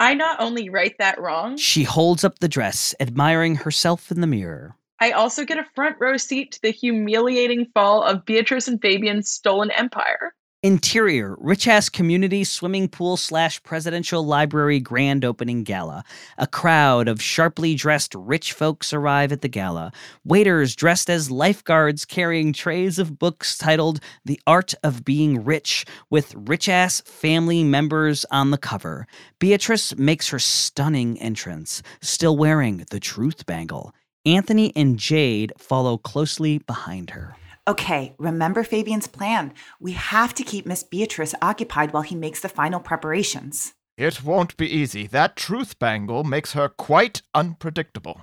[0.00, 4.26] I not only right that wrong, She holds up the dress, admiring herself in the
[4.26, 4.76] mirror.
[5.00, 9.30] I also get a front row seat to the humiliating fall of Beatrice and Fabian's
[9.30, 10.34] stolen empire.
[10.64, 16.02] Interior, rich ass community swimming pool slash presidential library grand opening gala.
[16.36, 19.92] A crowd of sharply dressed rich folks arrive at the gala.
[20.24, 26.34] Waiters dressed as lifeguards carrying trays of books titled The Art of Being Rich, with
[26.34, 29.06] rich ass family members on the cover.
[29.38, 33.94] Beatrice makes her stunning entrance, still wearing the truth bangle.
[34.26, 37.36] Anthony and Jade follow closely behind her.
[37.68, 39.52] Okay, remember Fabian's plan.
[39.78, 43.74] We have to keep Miss Beatrice occupied while he makes the final preparations.
[43.98, 45.06] It won't be easy.
[45.06, 48.22] That truth bangle makes her quite unpredictable.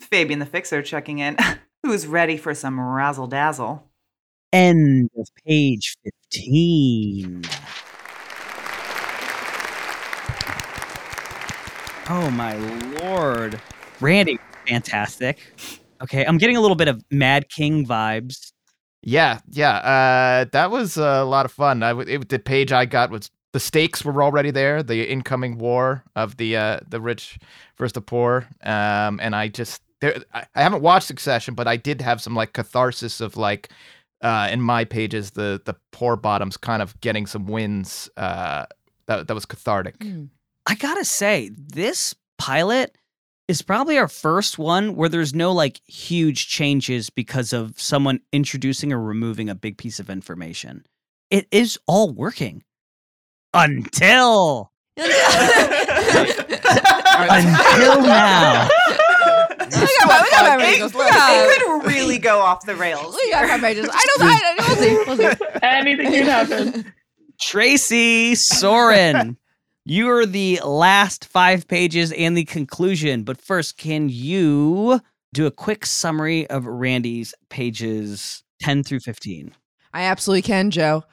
[0.00, 1.36] Fabian the Fixer checking in.
[1.82, 3.84] Who's ready for some razzle dazzle?
[4.54, 5.94] End of page
[6.32, 7.42] 15.
[12.08, 12.56] Oh my
[13.02, 13.60] lord.
[14.00, 15.38] Randy, fantastic.
[16.00, 18.47] Okay, I'm getting a little bit of Mad King vibes.
[19.02, 19.76] Yeah, yeah.
[19.76, 21.82] Uh, that was a lot of fun.
[21.82, 24.82] I, it, the page I got was the stakes were already there.
[24.82, 27.38] The incoming war of the uh, the rich
[27.76, 28.48] versus the poor.
[28.62, 32.34] Um, and I just there, I, I haven't watched Succession, but I did have some
[32.34, 33.70] like catharsis of like
[34.20, 38.10] uh, in my pages the the poor bottoms kind of getting some wins.
[38.16, 38.66] Uh,
[39.06, 40.04] that that was cathartic.
[40.66, 42.96] I gotta say, this pilot
[43.48, 48.92] is probably our first one where there's no like huge changes because of someone introducing
[48.92, 50.84] or removing a big piece of information.
[51.30, 52.62] It is all working.
[53.54, 55.10] Until until
[58.02, 58.68] now.
[59.70, 60.92] We got, we got It, pages.
[60.94, 63.14] it could really go off the rails.
[63.22, 63.88] We got our pages.
[63.92, 64.22] I don't.
[64.22, 64.54] I.
[64.58, 64.94] We'll see.
[65.06, 65.44] We'll see.
[65.62, 66.92] Anything can happen.
[67.40, 69.36] Tracy Soren,
[69.88, 73.22] you are the last five pages and the conclusion.
[73.24, 75.00] But first, can you
[75.32, 79.54] do a quick summary of Randy's pages 10 through 15?
[79.94, 81.04] I absolutely can, Joe.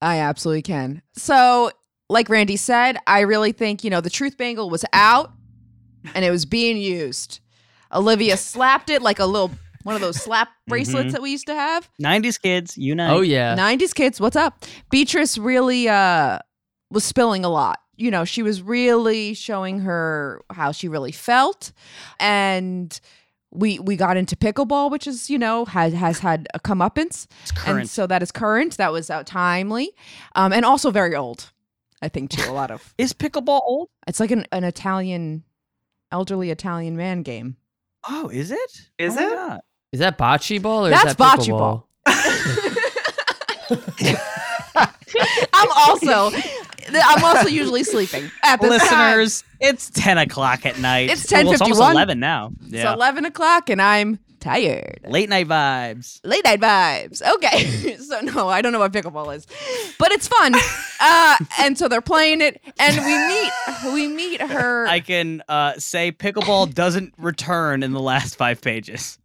[0.00, 1.02] I absolutely can.
[1.14, 1.70] So,
[2.08, 5.32] like Randy said, I really think, you know, the truth bangle was out
[6.14, 7.40] and it was being used.
[7.92, 9.50] Olivia slapped it like a little
[9.82, 11.12] one of those slap bracelets Mhm.
[11.12, 11.88] that we used to have.
[12.02, 13.10] 90s kids, unite.
[13.12, 13.54] Oh yeah.
[13.56, 14.64] 90s kids, what's up?
[14.90, 16.38] Beatrice really uh
[16.90, 17.78] was spilling a lot.
[17.96, 21.72] You know, she was really showing her how she really felt,
[22.20, 22.98] and
[23.52, 27.52] we we got into pickleball, which is you know has has had a comeuppance, It's
[27.52, 27.80] current.
[27.80, 28.76] and so that is current.
[28.76, 29.92] That was uh, timely,
[30.34, 31.50] um, and also very old.
[32.02, 32.50] I think too.
[32.50, 33.88] A lot of Is pickleball old?
[34.06, 35.44] it's like an, an Italian,
[36.12, 37.56] elderly Italian man game.
[38.08, 38.90] Oh, is it?
[38.98, 39.34] Is Oh it?
[39.34, 39.60] God.
[39.92, 41.58] Is that bocce ball or That's is that bocce pickleball?
[41.58, 41.88] ball.
[45.54, 46.30] I'm also
[46.92, 49.18] I'm also usually sleeping at this time.
[49.18, 51.10] Listeners, it's 10 o'clock at night.
[51.10, 51.90] It's 10 Well, it's almost 10:51.
[51.92, 52.52] 11 now.
[52.70, 55.00] It's 11 o'clock and I'm tired.
[55.08, 56.20] Late night vibes.
[56.24, 57.20] Late night vibes.
[57.34, 57.96] Okay.
[57.98, 59.46] so no, I don't know what pickleball is.
[59.98, 60.54] But it's fun.
[61.00, 63.52] uh and so they're playing it and we meet
[63.94, 69.18] we meet her I can uh, say pickleball doesn't return in the last five pages.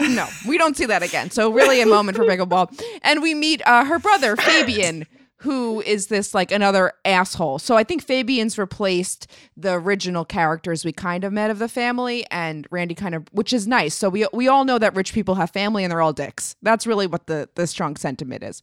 [0.00, 1.30] no, we don't see that again.
[1.30, 2.78] So really a moment for pickleball.
[3.02, 5.06] And we meet uh, her brother Fabian,
[5.42, 7.58] who is this like another asshole.
[7.58, 9.26] So I think Fabian's replaced
[9.56, 13.52] the original characters we kind of met of the family, and Randy kind of, which
[13.52, 13.94] is nice.
[13.94, 16.56] So we we all know that rich people have family and they're all dicks.
[16.62, 18.62] That's really what the the strong sentiment is,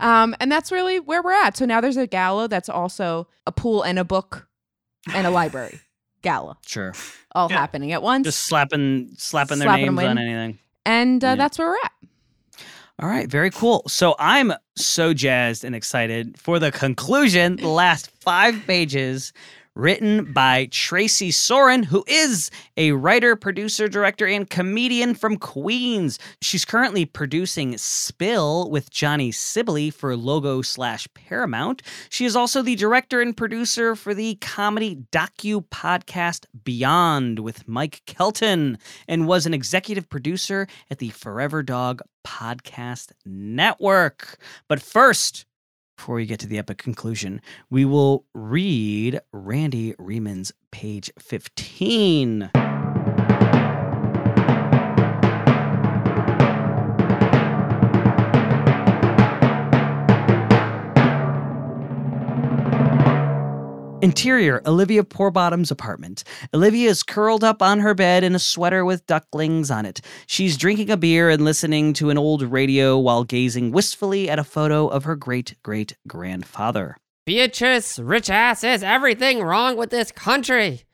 [0.00, 1.56] um, and that's really where we're at.
[1.56, 4.46] So now there's a gala that's also a pool and a book
[5.14, 5.80] and a library
[6.22, 6.92] gala Sure.
[7.34, 7.56] all Yeah.
[7.58, 10.58] happening at once, Just slapping slapping their Slapping 'em names on anything.
[10.86, 11.34] and uh, yeah.
[11.36, 11.92] that's where we're at.
[13.02, 13.82] All right, very cool.
[13.88, 19.32] So I'm so jazzed and excited for the conclusion, the last five pages,
[19.74, 26.18] written by Tracy Soren, who is a writer, producer, director, and comedian from Queens.
[26.42, 31.82] She's currently producing Spill with Johnny Sibilly for Logo slash Paramount.
[32.08, 38.02] She is also the director and producer for the comedy docu podcast Beyond with Mike
[38.06, 44.36] Kelton and was an executive producer at the Forever Dog Podcast Network.
[44.68, 45.46] But first,
[46.00, 52.69] before we get to the epic conclusion, we will read Randy Reiman's page 15.
[64.02, 66.24] Interior Olivia Poorbottom's apartment.
[66.54, 70.00] Olivia is curled up on her bed in a sweater with ducklings on it.
[70.26, 74.44] She's drinking a beer and listening to an old radio while gazing wistfully at a
[74.44, 76.96] photo of her great great grandfather.
[77.26, 80.84] Beatrice, rich ass, is everything wrong with this country.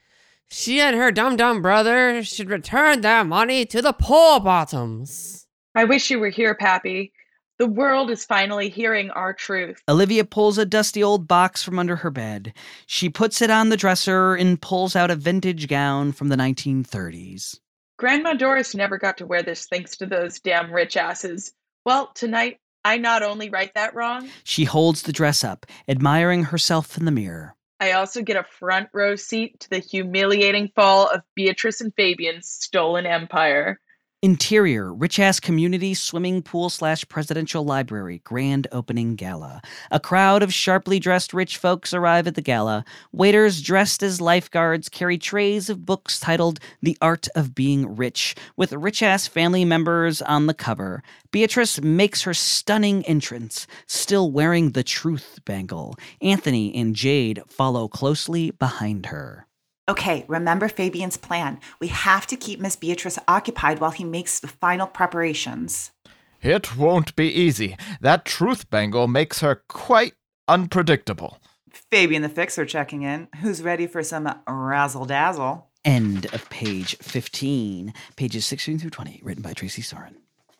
[0.48, 5.46] She and her dum dum brother should return their money to the poor bottoms.
[5.74, 7.12] I wish you were here, Pappy.
[7.58, 9.82] The world is finally hearing our truth.
[9.88, 12.52] Olivia pulls a dusty old box from under her bed.
[12.86, 17.58] She puts it on the dresser and pulls out a vintage gown from the 1930s.
[17.98, 21.54] Grandma Doris never got to wear this thanks to those damn rich asses.
[21.86, 26.98] Well, tonight, I not only right that wrong, She holds the dress up, admiring herself
[26.98, 27.54] in the mirror.
[27.80, 32.48] I also get a front row seat to the humiliating fall of Beatrice and Fabian's
[32.48, 33.80] stolen empire.
[34.26, 39.62] Interior, rich ass community swimming pool slash presidential library, grand opening gala.
[39.92, 42.84] A crowd of sharply dressed rich folks arrive at the gala.
[43.12, 48.72] Waiters dressed as lifeguards carry trays of books titled The Art of Being Rich, with
[48.72, 51.04] rich ass family members on the cover.
[51.30, 55.94] Beatrice makes her stunning entrance, still wearing the truth bangle.
[56.20, 59.45] Anthony and Jade follow closely behind her.
[59.88, 61.60] Okay, remember Fabian's plan.
[61.80, 65.92] We have to keep Miss Beatrice occupied while he makes the final preparations.
[66.42, 67.76] It won't be easy.
[68.00, 70.14] That truth bangle makes her quite
[70.48, 71.38] unpredictable.
[71.90, 73.28] Fabian the Fixer checking in.
[73.40, 75.70] Who's ready for some razzle dazzle?
[75.84, 80.16] End of page 15, pages 16 through 20, written by Tracy Soren.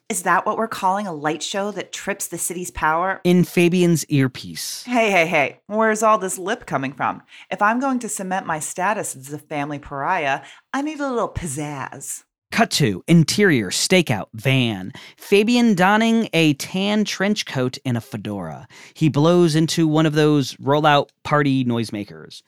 [0.08, 3.20] Is that what we're calling a light show that trips the city's power?
[3.24, 4.84] In Fabian's earpiece.
[4.84, 7.22] Hey, hey, hey, where's all this lip coming from?
[7.50, 10.42] If I'm going to cement my status as a family pariah,
[10.72, 12.22] I need a little pizzazz.
[12.52, 14.92] Cut to interior stakeout van.
[15.16, 18.68] Fabian donning a tan trench coat and a fedora.
[18.94, 22.42] He blows into one of those rollout party noisemakers.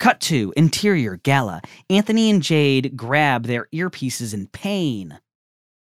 [0.00, 1.60] Cut to interior gala.
[1.90, 5.18] Anthony and Jade grab their earpieces in pain.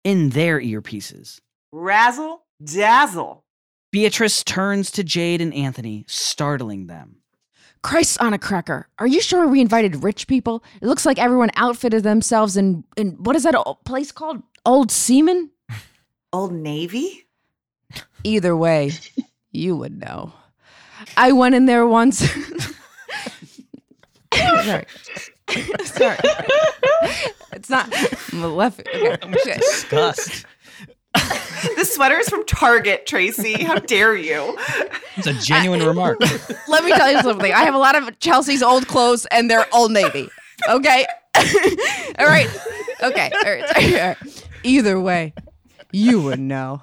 [0.05, 1.41] In their earpieces.
[1.71, 3.43] Razzle dazzle.
[3.91, 7.17] Beatrice turns to Jade and Anthony, startling them.
[7.81, 8.87] Christ on a cracker.
[8.99, 10.63] Are you sure we invited rich people?
[10.79, 14.43] It looks like everyone outfitted themselves in, in what is that o- place called?
[14.63, 15.49] Old Seaman?
[16.33, 17.25] Old Navy?
[18.23, 18.91] Either way,
[19.51, 20.33] you would know.
[21.17, 22.19] I went in there once.
[24.35, 24.85] Sorry.
[25.83, 26.17] Sorry.
[27.53, 27.93] it's not
[28.33, 28.87] Malefic.
[28.93, 29.17] Okay.
[29.43, 29.59] Shit.
[29.59, 30.45] Disgust.
[31.75, 33.63] This sweater is from Target, Tracy.
[33.63, 34.57] How dare you?
[35.15, 36.19] It's a genuine uh, remark.
[36.67, 37.53] Let me tell you something.
[37.53, 40.29] I have a lot of Chelsea's old clothes and they're Old Navy.
[40.67, 41.05] Okay?
[42.19, 42.49] all right.
[43.01, 43.31] Okay.
[43.33, 43.77] All right.
[43.77, 44.47] All right.
[44.63, 45.33] Either way,
[45.91, 46.81] you would know.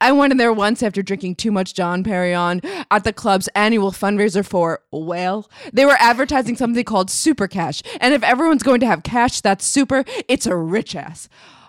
[0.00, 3.90] I went in there once after drinking too much Dom Perignon at the club's annual
[3.92, 7.82] fundraiser for, well, they were advertising something called Super Cash.
[8.00, 11.28] And if everyone's going to have cash that's super, it's a rich ass.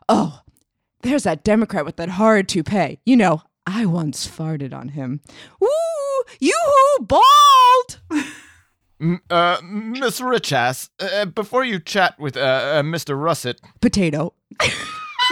[0.10, 0.42] Oh,
[1.02, 3.00] there's that Democrat with that hard toupee.
[3.06, 5.22] You know, I once farted on him.
[5.60, 5.70] Woo!
[6.40, 7.06] Yoo-hoo!
[7.06, 8.24] Bald!
[9.00, 13.22] M- uh, Miss Richass, uh, before you chat with uh, uh, Mr.
[13.22, 14.34] Russet, Potato.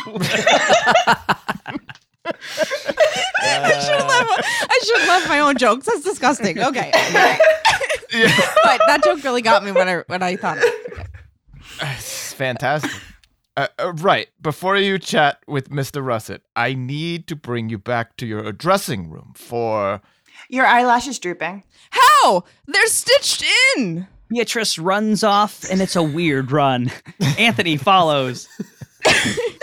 [2.26, 4.28] I should laugh.
[4.69, 5.86] I should laugh my own jokes.
[5.86, 6.59] That's disgusting.
[6.59, 6.91] Okay.
[8.63, 10.57] but that joke really got me when I when I thought.
[10.57, 10.93] Of it.
[10.93, 11.05] Okay.
[11.82, 12.91] it's fantastic.
[13.55, 16.03] Uh, uh, right, before you chat with Mr.
[16.03, 20.01] Russet, I need to bring you back to your dressing room for.
[20.49, 21.63] Your eyelashes drooping.
[21.91, 22.43] How?
[22.67, 23.45] They're stitched
[23.78, 24.07] in.
[24.30, 26.91] Beatrice runs off, and it's a weird run.
[27.38, 28.47] Anthony follows.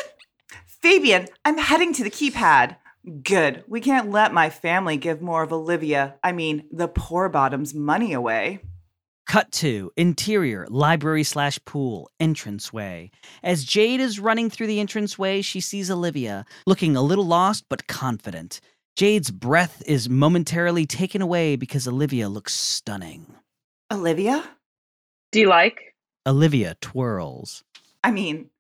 [0.83, 2.77] Fabian, I'm heading to the keypad.
[3.23, 3.65] Good.
[3.69, 8.15] We can't let my family give more of Olivia, I mean, the poor bottom's money
[8.15, 8.61] away.
[9.27, 13.11] Cut to interior library slash pool entranceway.
[13.43, 17.87] As Jade is running through the entranceway, she sees Olivia looking a little lost but
[17.87, 18.61] confident.
[18.97, 23.27] Jade's breath is momentarily taken away because Olivia looks stunning.
[23.93, 24.43] Olivia?
[25.31, 25.95] Do you like?
[26.27, 27.65] Olivia twirls.
[28.03, 28.51] I mean,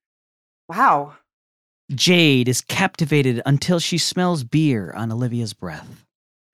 [0.69, 1.15] wow.
[1.95, 6.05] Jade is captivated until she smells beer on Olivia's breath.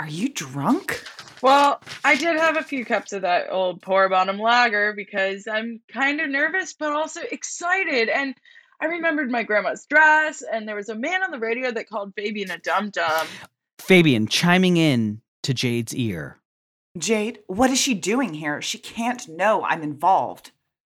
[0.00, 1.04] Are you drunk?
[1.42, 5.80] Well, I did have a few cups of that old poor bottom lager because I'm
[5.92, 8.08] kind of nervous but also excited.
[8.08, 8.34] And
[8.80, 12.14] I remembered my grandma's dress, and there was a man on the radio that called
[12.14, 13.26] Fabian a dum dum.
[13.78, 16.38] Fabian chiming in to Jade's ear.
[16.96, 18.62] Jade, what is she doing here?
[18.62, 20.52] She can't know I'm involved.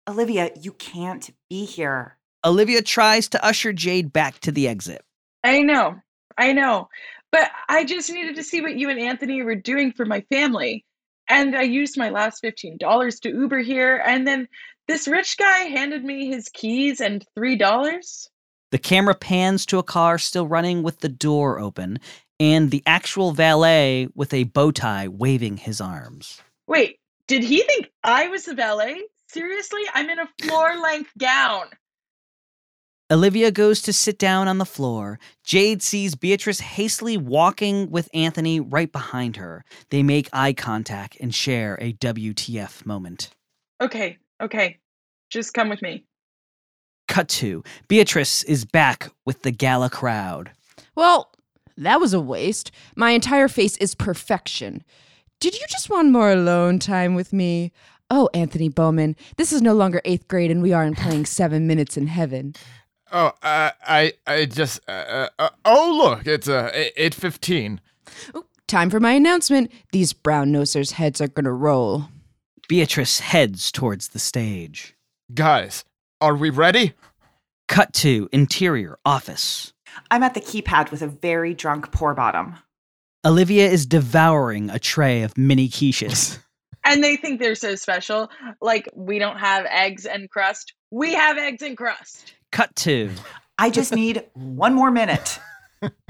[0.09, 2.16] Olivia, you can't be here.
[2.45, 5.03] Olivia tries to usher Jade back to the exit.
[5.45, 5.97] I know,
[6.38, 6.88] I know.
[7.32, 10.84] But I just needed to see what you and Anthony were doing for my family.
[11.28, 14.03] And I used my last $15 to Uber here.
[14.05, 14.49] And then
[14.88, 18.28] this rich guy handed me his keys and $3.
[18.72, 21.99] The camera pans to a car still running with the door open,
[22.38, 26.41] and the actual valet with a bow tie waving his arms.
[26.66, 29.03] Wait, did he think I was the valet?
[29.28, 29.82] Seriously?
[29.95, 31.66] I'm in a floor length gown.
[33.12, 35.18] Olivia goes to sit down on the floor.
[35.42, 39.64] Jade sees Beatrice hastily walking with Anthony right behind her.
[39.90, 43.30] They make eye contact and share a WTF moment.
[43.80, 44.78] Okay, okay.
[45.28, 46.04] Just come with me.
[47.08, 50.52] Cut to Beatrice is back with the gala crowd.
[50.94, 51.32] Well,
[51.76, 52.70] that was a waste.
[52.94, 54.84] My entire face is perfection.
[55.40, 57.72] Did you just want more alone time with me?
[58.12, 61.96] Oh, Anthony Bowman, this is no longer eighth grade and we aren't playing seven minutes
[61.96, 62.54] in heaven.
[63.12, 64.80] Oh, uh, I, I just.
[64.88, 67.80] Uh, uh, uh, oh, look, it's uh, eight fifteen.
[68.36, 69.72] Ooh, time for my announcement.
[69.92, 72.04] These brown nosers' heads are gonna roll.
[72.68, 74.94] Beatrice heads towards the stage.
[75.34, 75.84] Guys,
[76.20, 76.94] are we ready?
[77.66, 79.72] Cut to interior office.
[80.11, 82.56] I'm at the keypad with a very drunk poor bottom.
[83.24, 86.38] Olivia is devouring a tray of mini quiches.
[86.82, 88.30] And they think they're so special.
[88.62, 90.72] Like, we don't have eggs and crust.
[90.90, 92.32] We have eggs and crust.
[92.53, 93.11] Cut to
[93.59, 95.38] I just need one more minute.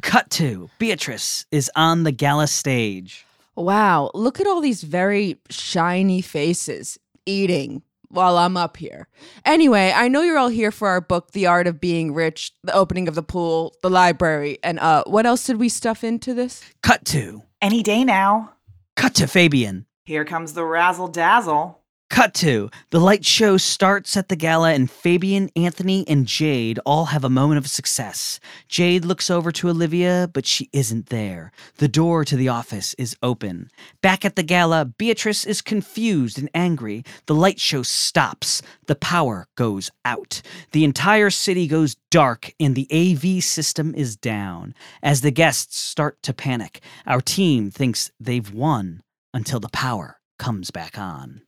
[0.03, 3.27] Cut to Beatrice is on the gala stage.
[3.57, 9.09] Wow, look at all these very shiny faces eating while I'm up here.
[9.45, 12.73] Anyway, I know you're all here for our book, The Art of Being Rich, the
[12.73, 16.63] opening of the pool, the library, and uh, what else did we stuff into this?
[16.83, 18.53] Cut to Any day now.
[18.97, 19.87] Cut to Fabian.
[20.05, 21.80] Here comes the razzle dazzle.
[22.11, 27.07] Cut to the light show starts at the gala, and Fabian, Anthony, and Jade all
[27.07, 28.41] have a moment of success.
[28.67, 31.53] Jade looks over to Olivia, but she isn't there.
[31.77, 33.71] The door to the office is open.
[34.03, 37.05] Back at the gala, Beatrice is confused and angry.
[37.27, 38.61] The light show stops.
[38.87, 40.43] The power goes out.
[40.73, 44.75] The entire city goes dark, and the AV system is down.
[45.01, 49.01] As the guests start to panic, our team thinks they've won
[49.33, 51.43] until the power comes back on.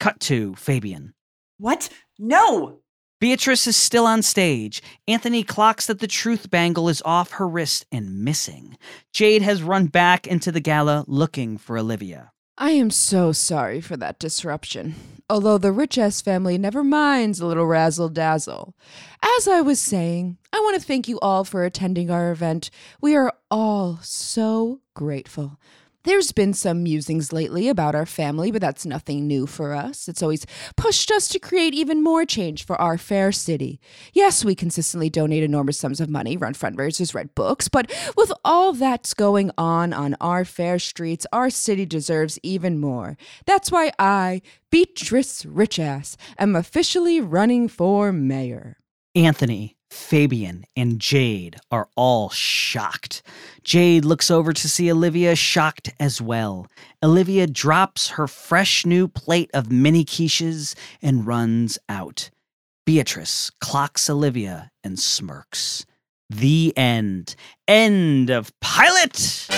[0.00, 1.14] Cut to Fabian.
[1.58, 1.90] What?
[2.18, 2.80] No!
[3.20, 4.82] Beatrice is still on stage.
[5.06, 8.78] Anthony clocks that the truth bangle is off her wrist and missing.
[9.12, 12.32] Jade has run back into the gala looking for Olivia.
[12.56, 14.94] I am so sorry for that disruption.
[15.28, 18.74] Although the rich ass family never minds a little razzle dazzle.
[19.22, 22.68] As I was saying, I I want to thank you all for attending our event.
[23.00, 25.58] We are all so grateful.
[26.04, 30.08] There's been some musings lately about our family, but that's nothing new for us.
[30.08, 33.80] It's always pushed us to create even more change for our fair city.
[34.14, 38.72] Yes, we consistently donate enormous sums of money, run fundraisers, read books, but with all
[38.72, 43.18] that's going on on our fair streets, our city deserves even more.
[43.44, 44.40] That's why I,
[44.70, 48.78] Beatrice Richass, am officially running for mayor.
[49.14, 53.22] Anthony, Fabian, and Jade are all shocked.
[53.64, 56.66] Jade looks over to see Olivia shocked as well.
[57.02, 62.30] Olivia drops her fresh new plate of mini quiches and runs out.
[62.86, 65.84] Beatrice clocks Olivia and smirks.
[66.28, 67.34] The end.
[67.66, 69.48] End of pilot.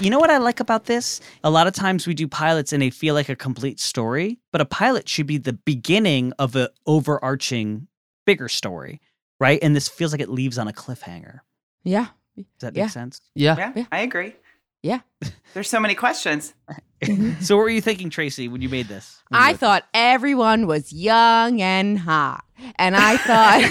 [0.00, 1.20] You know what I like about this?
[1.44, 4.60] A lot of times we do pilots and they feel like a complete story, but
[4.62, 7.86] a pilot should be the beginning of an overarching
[8.24, 9.00] bigger story,
[9.38, 9.58] right?
[9.62, 11.40] And this feels like it leaves on a cliffhanger.
[11.84, 12.06] Yeah.
[12.36, 12.84] Does that Yeah.
[12.84, 13.20] make sense?
[13.34, 13.56] Yeah.
[13.58, 13.84] Yeah, Yeah.
[13.92, 14.34] I agree.
[14.82, 15.00] Yeah.
[15.54, 16.54] There's so many questions.
[17.00, 17.40] Mm-hmm.
[17.40, 19.22] so what were you thinking, Tracy, when you made this?
[19.30, 22.44] You I wrote thought everyone was young and hot.
[22.76, 23.62] And I thought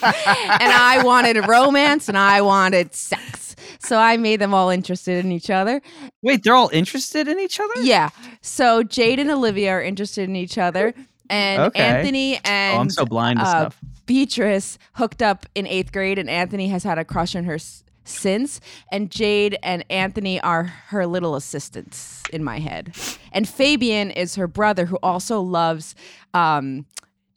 [0.60, 3.37] and I wanted romance and I wanted sex.
[3.78, 5.80] So I made them all interested in each other.
[6.22, 7.72] Wait, they're all interested in each other?
[7.82, 8.10] Yeah.
[8.40, 10.94] So Jade and Olivia are interested in each other.
[11.30, 11.80] And Okay.
[11.80, 13.78] Anthony and Oh, I'm so blind to uh, stuff.
[14.06, 17.84] Beatrice hooked up in eighth grade, and Anthony has had a crush on her s-
[18.04, 18.60] since.
[18.90, 22.96] And Jade and Anthony are her little assistants in my head.
[23.32, 25.94] And Fabian is her brother, who also loves
[26.34, 26.86] um,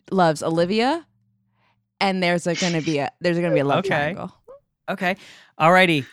[0.10, 1.06] loves Olivia.
[2.00, 3.90] And there's gonna be a there's gonna be a love Okay.
[3.90, 4.34] triangle.
[4.90, 5.18] Okay.
[5.60, 6.06] Alrighty.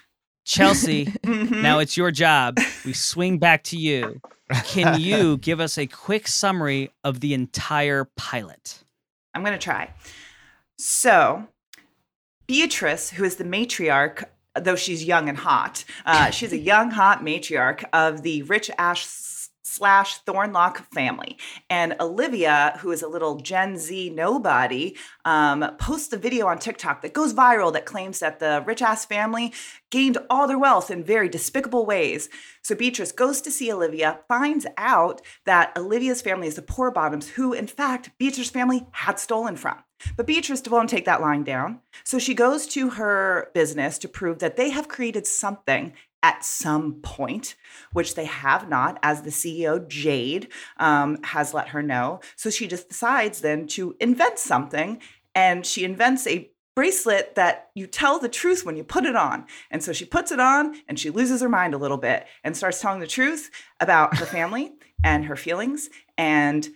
[0.49, 1.61] Chelsea, Mhm.
[1.63, 2.59] now it's your job.
[2.87, 4.21] We swing back to you.
[4.65, 8.83] Can you give us a quick summary of the entire pilot?
[9.35, 9.93] I'm going to try.
[10.79, 11.47] So,
[12.47, 14.25] Beatrice, who is the matriarch,
[14.59, 19.05] though she's young and hot, uh, she's a young, hot matriarch of the Rich Ash
[19.79, 21.39] slash Thornlock family.
[21.71, 27.03] And Olivia, who is a little Gen Z nobody, um, posts a video on TikTok
[27.03, 29.53] that goes viral that claims that the rich ass family
[29.91, 32.29] gained all their wealth in very despicable ways.
[32.63, 37.31] So Beatrice goes to see Olivia, finds out that Olivia's family is the poor bottoms,
[37.31, 39.79] who in fact Beatrice's family had stolen from.
[40.17, 41.81] But Beatrice won't take that lying down.
[42.05, 46.95] So she goes to her business to prove that they have created something at some
[46.95, 47.55] point,
[47.93, 50.49] which they have not, as the CEO, Jade,
[50.79, 52.21] um, has let her know.
[52.37, 55.01] So she just decides then to invent something,
[55.35, 59.45] and she invents a bracelet that you tell the truth when you put it on.
[59.69, 62.57] And so she puts it on and she loses her mind a little bit and
[62.57, 63.51] starts telling the truth
[63.81, 66.69] about her family and her feelings and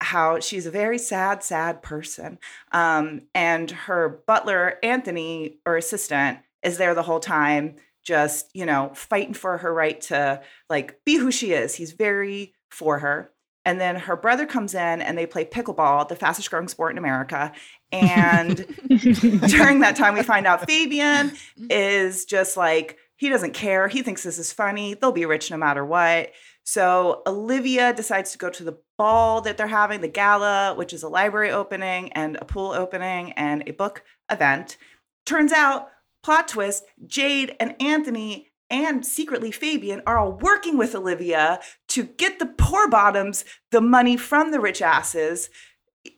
[0.00, 2.38] how she's a very sad, sad person.
[2.72, 8.92] Um, and her butler, Anthony, or assistant, is there the whole time, just, you know,
[8.94, 11.74] fighting for her right to like be who she is.
[11.74, 13.30] He's very for her.
[13.64, 16.98] And then her brother comes in and they play pickleball, the fastest growing sport in
[16.98, 17.52] America.
[17.92, 18.56] And
[18.88, 21.32] during that time, we find out Fabian
[21.68, 23.86] is just like, he doesn't care.
[23.86, 24.94] He thinks this is funny.
[24.94, 26.32] They'll be rich no matter what.
[26.64, 31.02] So Olivia decides to go to the ball that they're having, the gala, which is
[31.02, 34.78] a library opening and a pool opening and a book event.
[35.26, 35.90] Turns out,
[36.22, 42.38] plot twist, Jade and Anthony and secretly Fabian are all working with Olivia to get
[42.38, 45.50] the poor bottoms the money from the rich asses.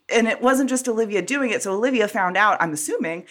[0.07, 1.63] And it wasn't just Olivia doing it.
[1.63, 3.25] So Olivia found out, I'm assuming,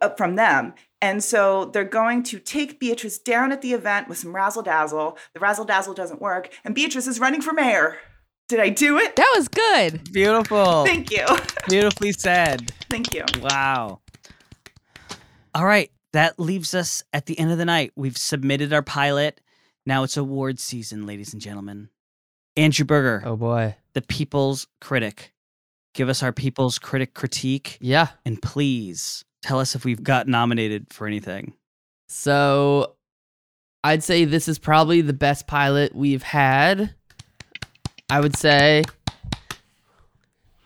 [0.00, 0.74] uh, from them.
[1.02, 5.18] And so they're going to take Beatrice down at the event with some razzle dazzle.
[5.34, 6.50] The razzle dazzle doesn't work.
[6.64, 7.98] And Beatrice is running for mayor.
[8.48, 9.16] Did I do it?
[9.16, 10.12] That was good.
[10.12, 10.84] Beautiful.
[10.84, 11.26] Thank you.
[11.68, 12.70] Beautifully said.
[12.88, 13.24] Thank you.
[13.40, 14.00] Wow.
[15.54, 15.90] All right.
[16.12, 17.92] That leaves us at the end of the night.
[17.96, 19.40] We've submitted our pilot.
[19.86, 21.88] Now it's award season, ladies and gentlemen.
[22.56, 23.76] Andrew Berger, Oh boy.
[23.94, 25.32] the people's critic.
[25.94, 28.08] Give us our people's critic critique Yeah.
[28.26, 31.54] and please tell us if we've got nominated for anything.
[32.08, 32.94] So
[33.82, 36.94] I'd say this is probably the best pilot we've had.
[38.10, 38.82] I would say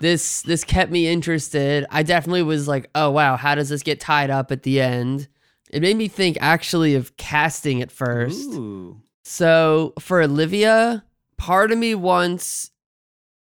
[0.00, 1.86] this this kept me interested.
[1.90, 5.28] I definitely was like, "Oh wow, how does this get tied up at the end?"
[5.70, 8.48] It made me think actually of casting at first.
[8.54, 9.00] Ooh.
[9.24, 11.04] So for Olivia,
[11.36, 12.70] part of me wants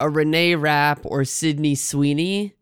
[0.00, 2.54] a Renee Rapp or Sydney Sweeney.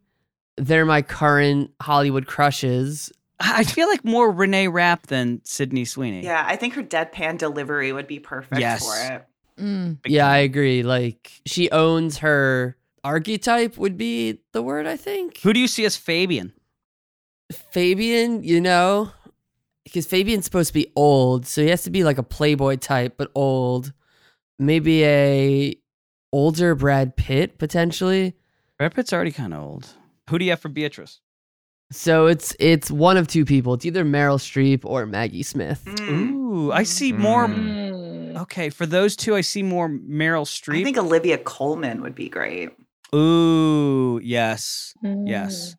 [0.58, 3.12] They're my current Hollywood crushes.
[3.40, 6.22] I feel like more Renee Rapp than Sydney Sweeney.
[6.24, 8.84] Yeah, I think her deadpan delivery would be perfect Yes.
[8.84, 9.26] for it.
[9.60, 9.98] Mm.
[10.06, 10.28] Yeah.
[10.28, 10.82] I agree.
[10.82, 15.40] Like she owns her archetype would be the word I think.
[15.40, 16.52] Who do you see as Fabian?
[17.52, 19.12] Fabian, you know,
[19.86, 23.14] because Fabian's supposed to be old, so he has to be like a playboy type,
[23.16, 23.92] but old.
[24.58, 25.76] Maybe a
[26.32, 28.34] older Brad Pitt potentially.
[28.78, 29.88] Brad Pitt's already kind of old.
[30.30, 31.20] Who do you have for Beatrice?
[31.92, 33.74] So it's it's one of two people.
[33.74, 35.82] It's either Meryl Streep or Maggie Smith.
[35.86, 36.32] Mm.
[36.32, 37.46] Ooh, I see more.
[37.46, 38.36] Mm.
[38.42, 40.80] Okay, for those two, I see more Meryl Streep.
[40.80, 42.70] I think Olivia Colman would be great.
[43.14, 45.28] Ooh, yes, Mm.
[45.28, 45.76] yes.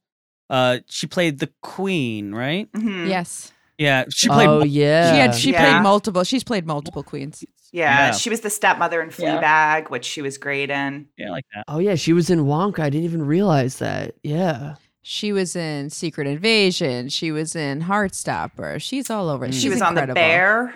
[0.50, 2.72] Uh, she played the Queen, right?
[2.72, 3.10] Mhm.
[3.10, 3.52] Yes.
[3.78, 4.48] Yeah, she played.
[4.48, 5.12] oh mul- yeah.
[5.14, 5.72] She had she Yeah.
[5.74, 6.24] played multiple.
[6.24, 7.44] She's played multiple queens.
[7.72, 8.12] Yeah, Yeah.
[8.14, 9.42] she was the stepmother in Yeah.
[9.42, 11.08] Fleabag, which she was great in.
[11.18, 11.66] Yeah, like that.
[11.68, 12.80] oh yeah, she was in Wonka.
[12.80, 14.16] I didn't even realize that.
[14.24, 14.76] Yeah.
[15.04, 17.08] She was in Secret Invasion.
[17.10, 18.82] She was in Heartstopper.
[18.82, 19.48] She's all over.
[19.48, 19.54] Mm.
[19.54, 20.08] She's she was on The.
[20.08, 20.74] Bear.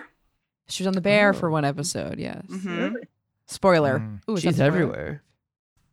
[0.68, 1.32] She was on the Bear Oh.
[1.34, 2.18] for one episode.
[2.18, 2.44] Yes.
[2.48, 2.94] Mhm.
[3.46, 3.98] Spoiler.
[3.98, 4.20] Mm.
[4.30, 4.66] Ooh, She's spoiler?
[4.68, 5.22] everywhere.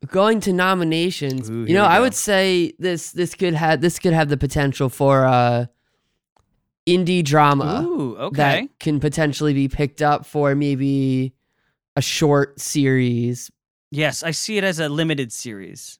[0.07, 2.03] Going to nominations, Ooh, you know, I go.
[2.03, 5.65] would say this this could have this could have the potential for uh
[6.97, 8.35] indie drama Ooh, okay.
[8.37, 11.33] that can potentially be picked up for maybe
[11.95, 13.51] a short series.
[13.91, 15.99] yes, I see it as a limited series.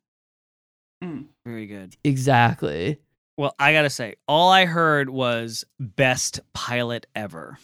[1.04, 1.26] Mm.
[1.46, 1.96] Very good.
[2.04, 3.00] Exactly.
[3.38, 7.58] Well, I gotta say, all I heard was best pilot ever.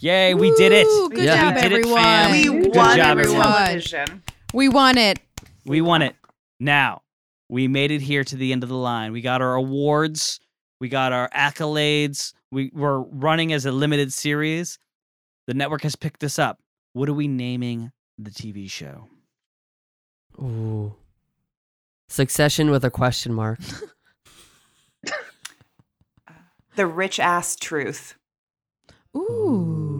[0.00, 0.86] Yay, we did it.
[1.14, 1.36] Good Yeah.
[1.36, 2.02] job, We did it, everyone.
[2.02, 2.30] fam.
[2.32, 3.46] We Good won job, everyone.
[3.46, 4.22] everyone.
[4.52, 5.18] We won it.
[5.64, 6.14] We won it.
[6.60, 7.00] Now,
[7.48, 9.12] we made it here to the end of the line.
[9.12, 10.38] We got our awards,
[10.80, 12.32] we got our accolades.
[12.50, 14.78] We were running as a limited series.
[15.46, 16.60] The network has picked this up.
[16.92, 19.08] What are we naming the TV show?
[20.38, 20.94] Ooh.
[22.08, 23.58] Succession with a question mark.
[26.76, 28.16] The rich ass truth.
[29.16, 29.20] Ooh.
[29.20, 29.93] Ooh.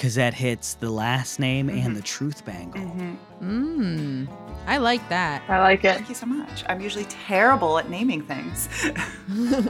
[0.00, 0.02] Mm.
[0.02, 2.80] Because that hits the last name and the truth bangle.
[3.42, 4.26] Mmm.
[4.66, 5.42] I like that.
[5.48, 5.96] I like it.
[5.96, 6.64] Thank you so much.
[6.68, 8.68] I'm usually terrible at naming things.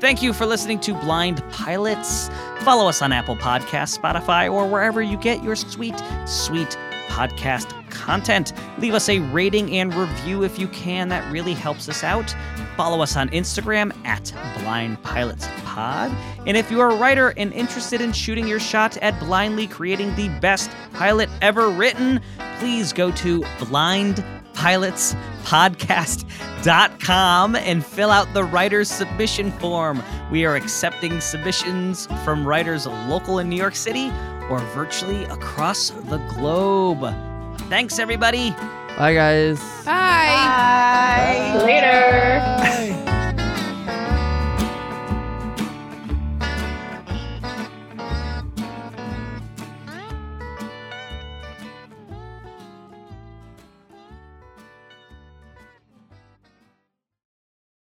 [0.00, 2.30] Thank you for listening to Blind Pilots.
[2.60, 5.94] Follow us on Apple Podcasts, Spotify, or wherever you get your sweet,
[6.26, 8.52] sweet podcast content.
[8.78, 11.08] Leave us a rating and review if you can.
[11.08, 12.34] That really helps us out.
[12.76, 16.10] Follow us on Instagram at Blind Pilots Pod.
[16.46, 20.28] And if you're a writer and interested in shooting your shot at blindly creating the
[20.40, 22.20] best pilot ever written,
[22.58, 24.24] please go to blind
[24.54, 25.14] pilots
[25.44, 30.02] blindpilotspodcast.com and fill out the writer's submission form.
[30.30, 34.10] We are accepting submissions from writers local in New York City
[34.48, 37.29] or virtually across the globe.
[37.70, 38.50] Thanks, everybody.
[38.98, 39.60] Bye guys.
[39.84, 41.54] Bye.
[41.54, 41.62] Bye.
[41.64, 42.40] Later.
[42.58, 43.06] Bye.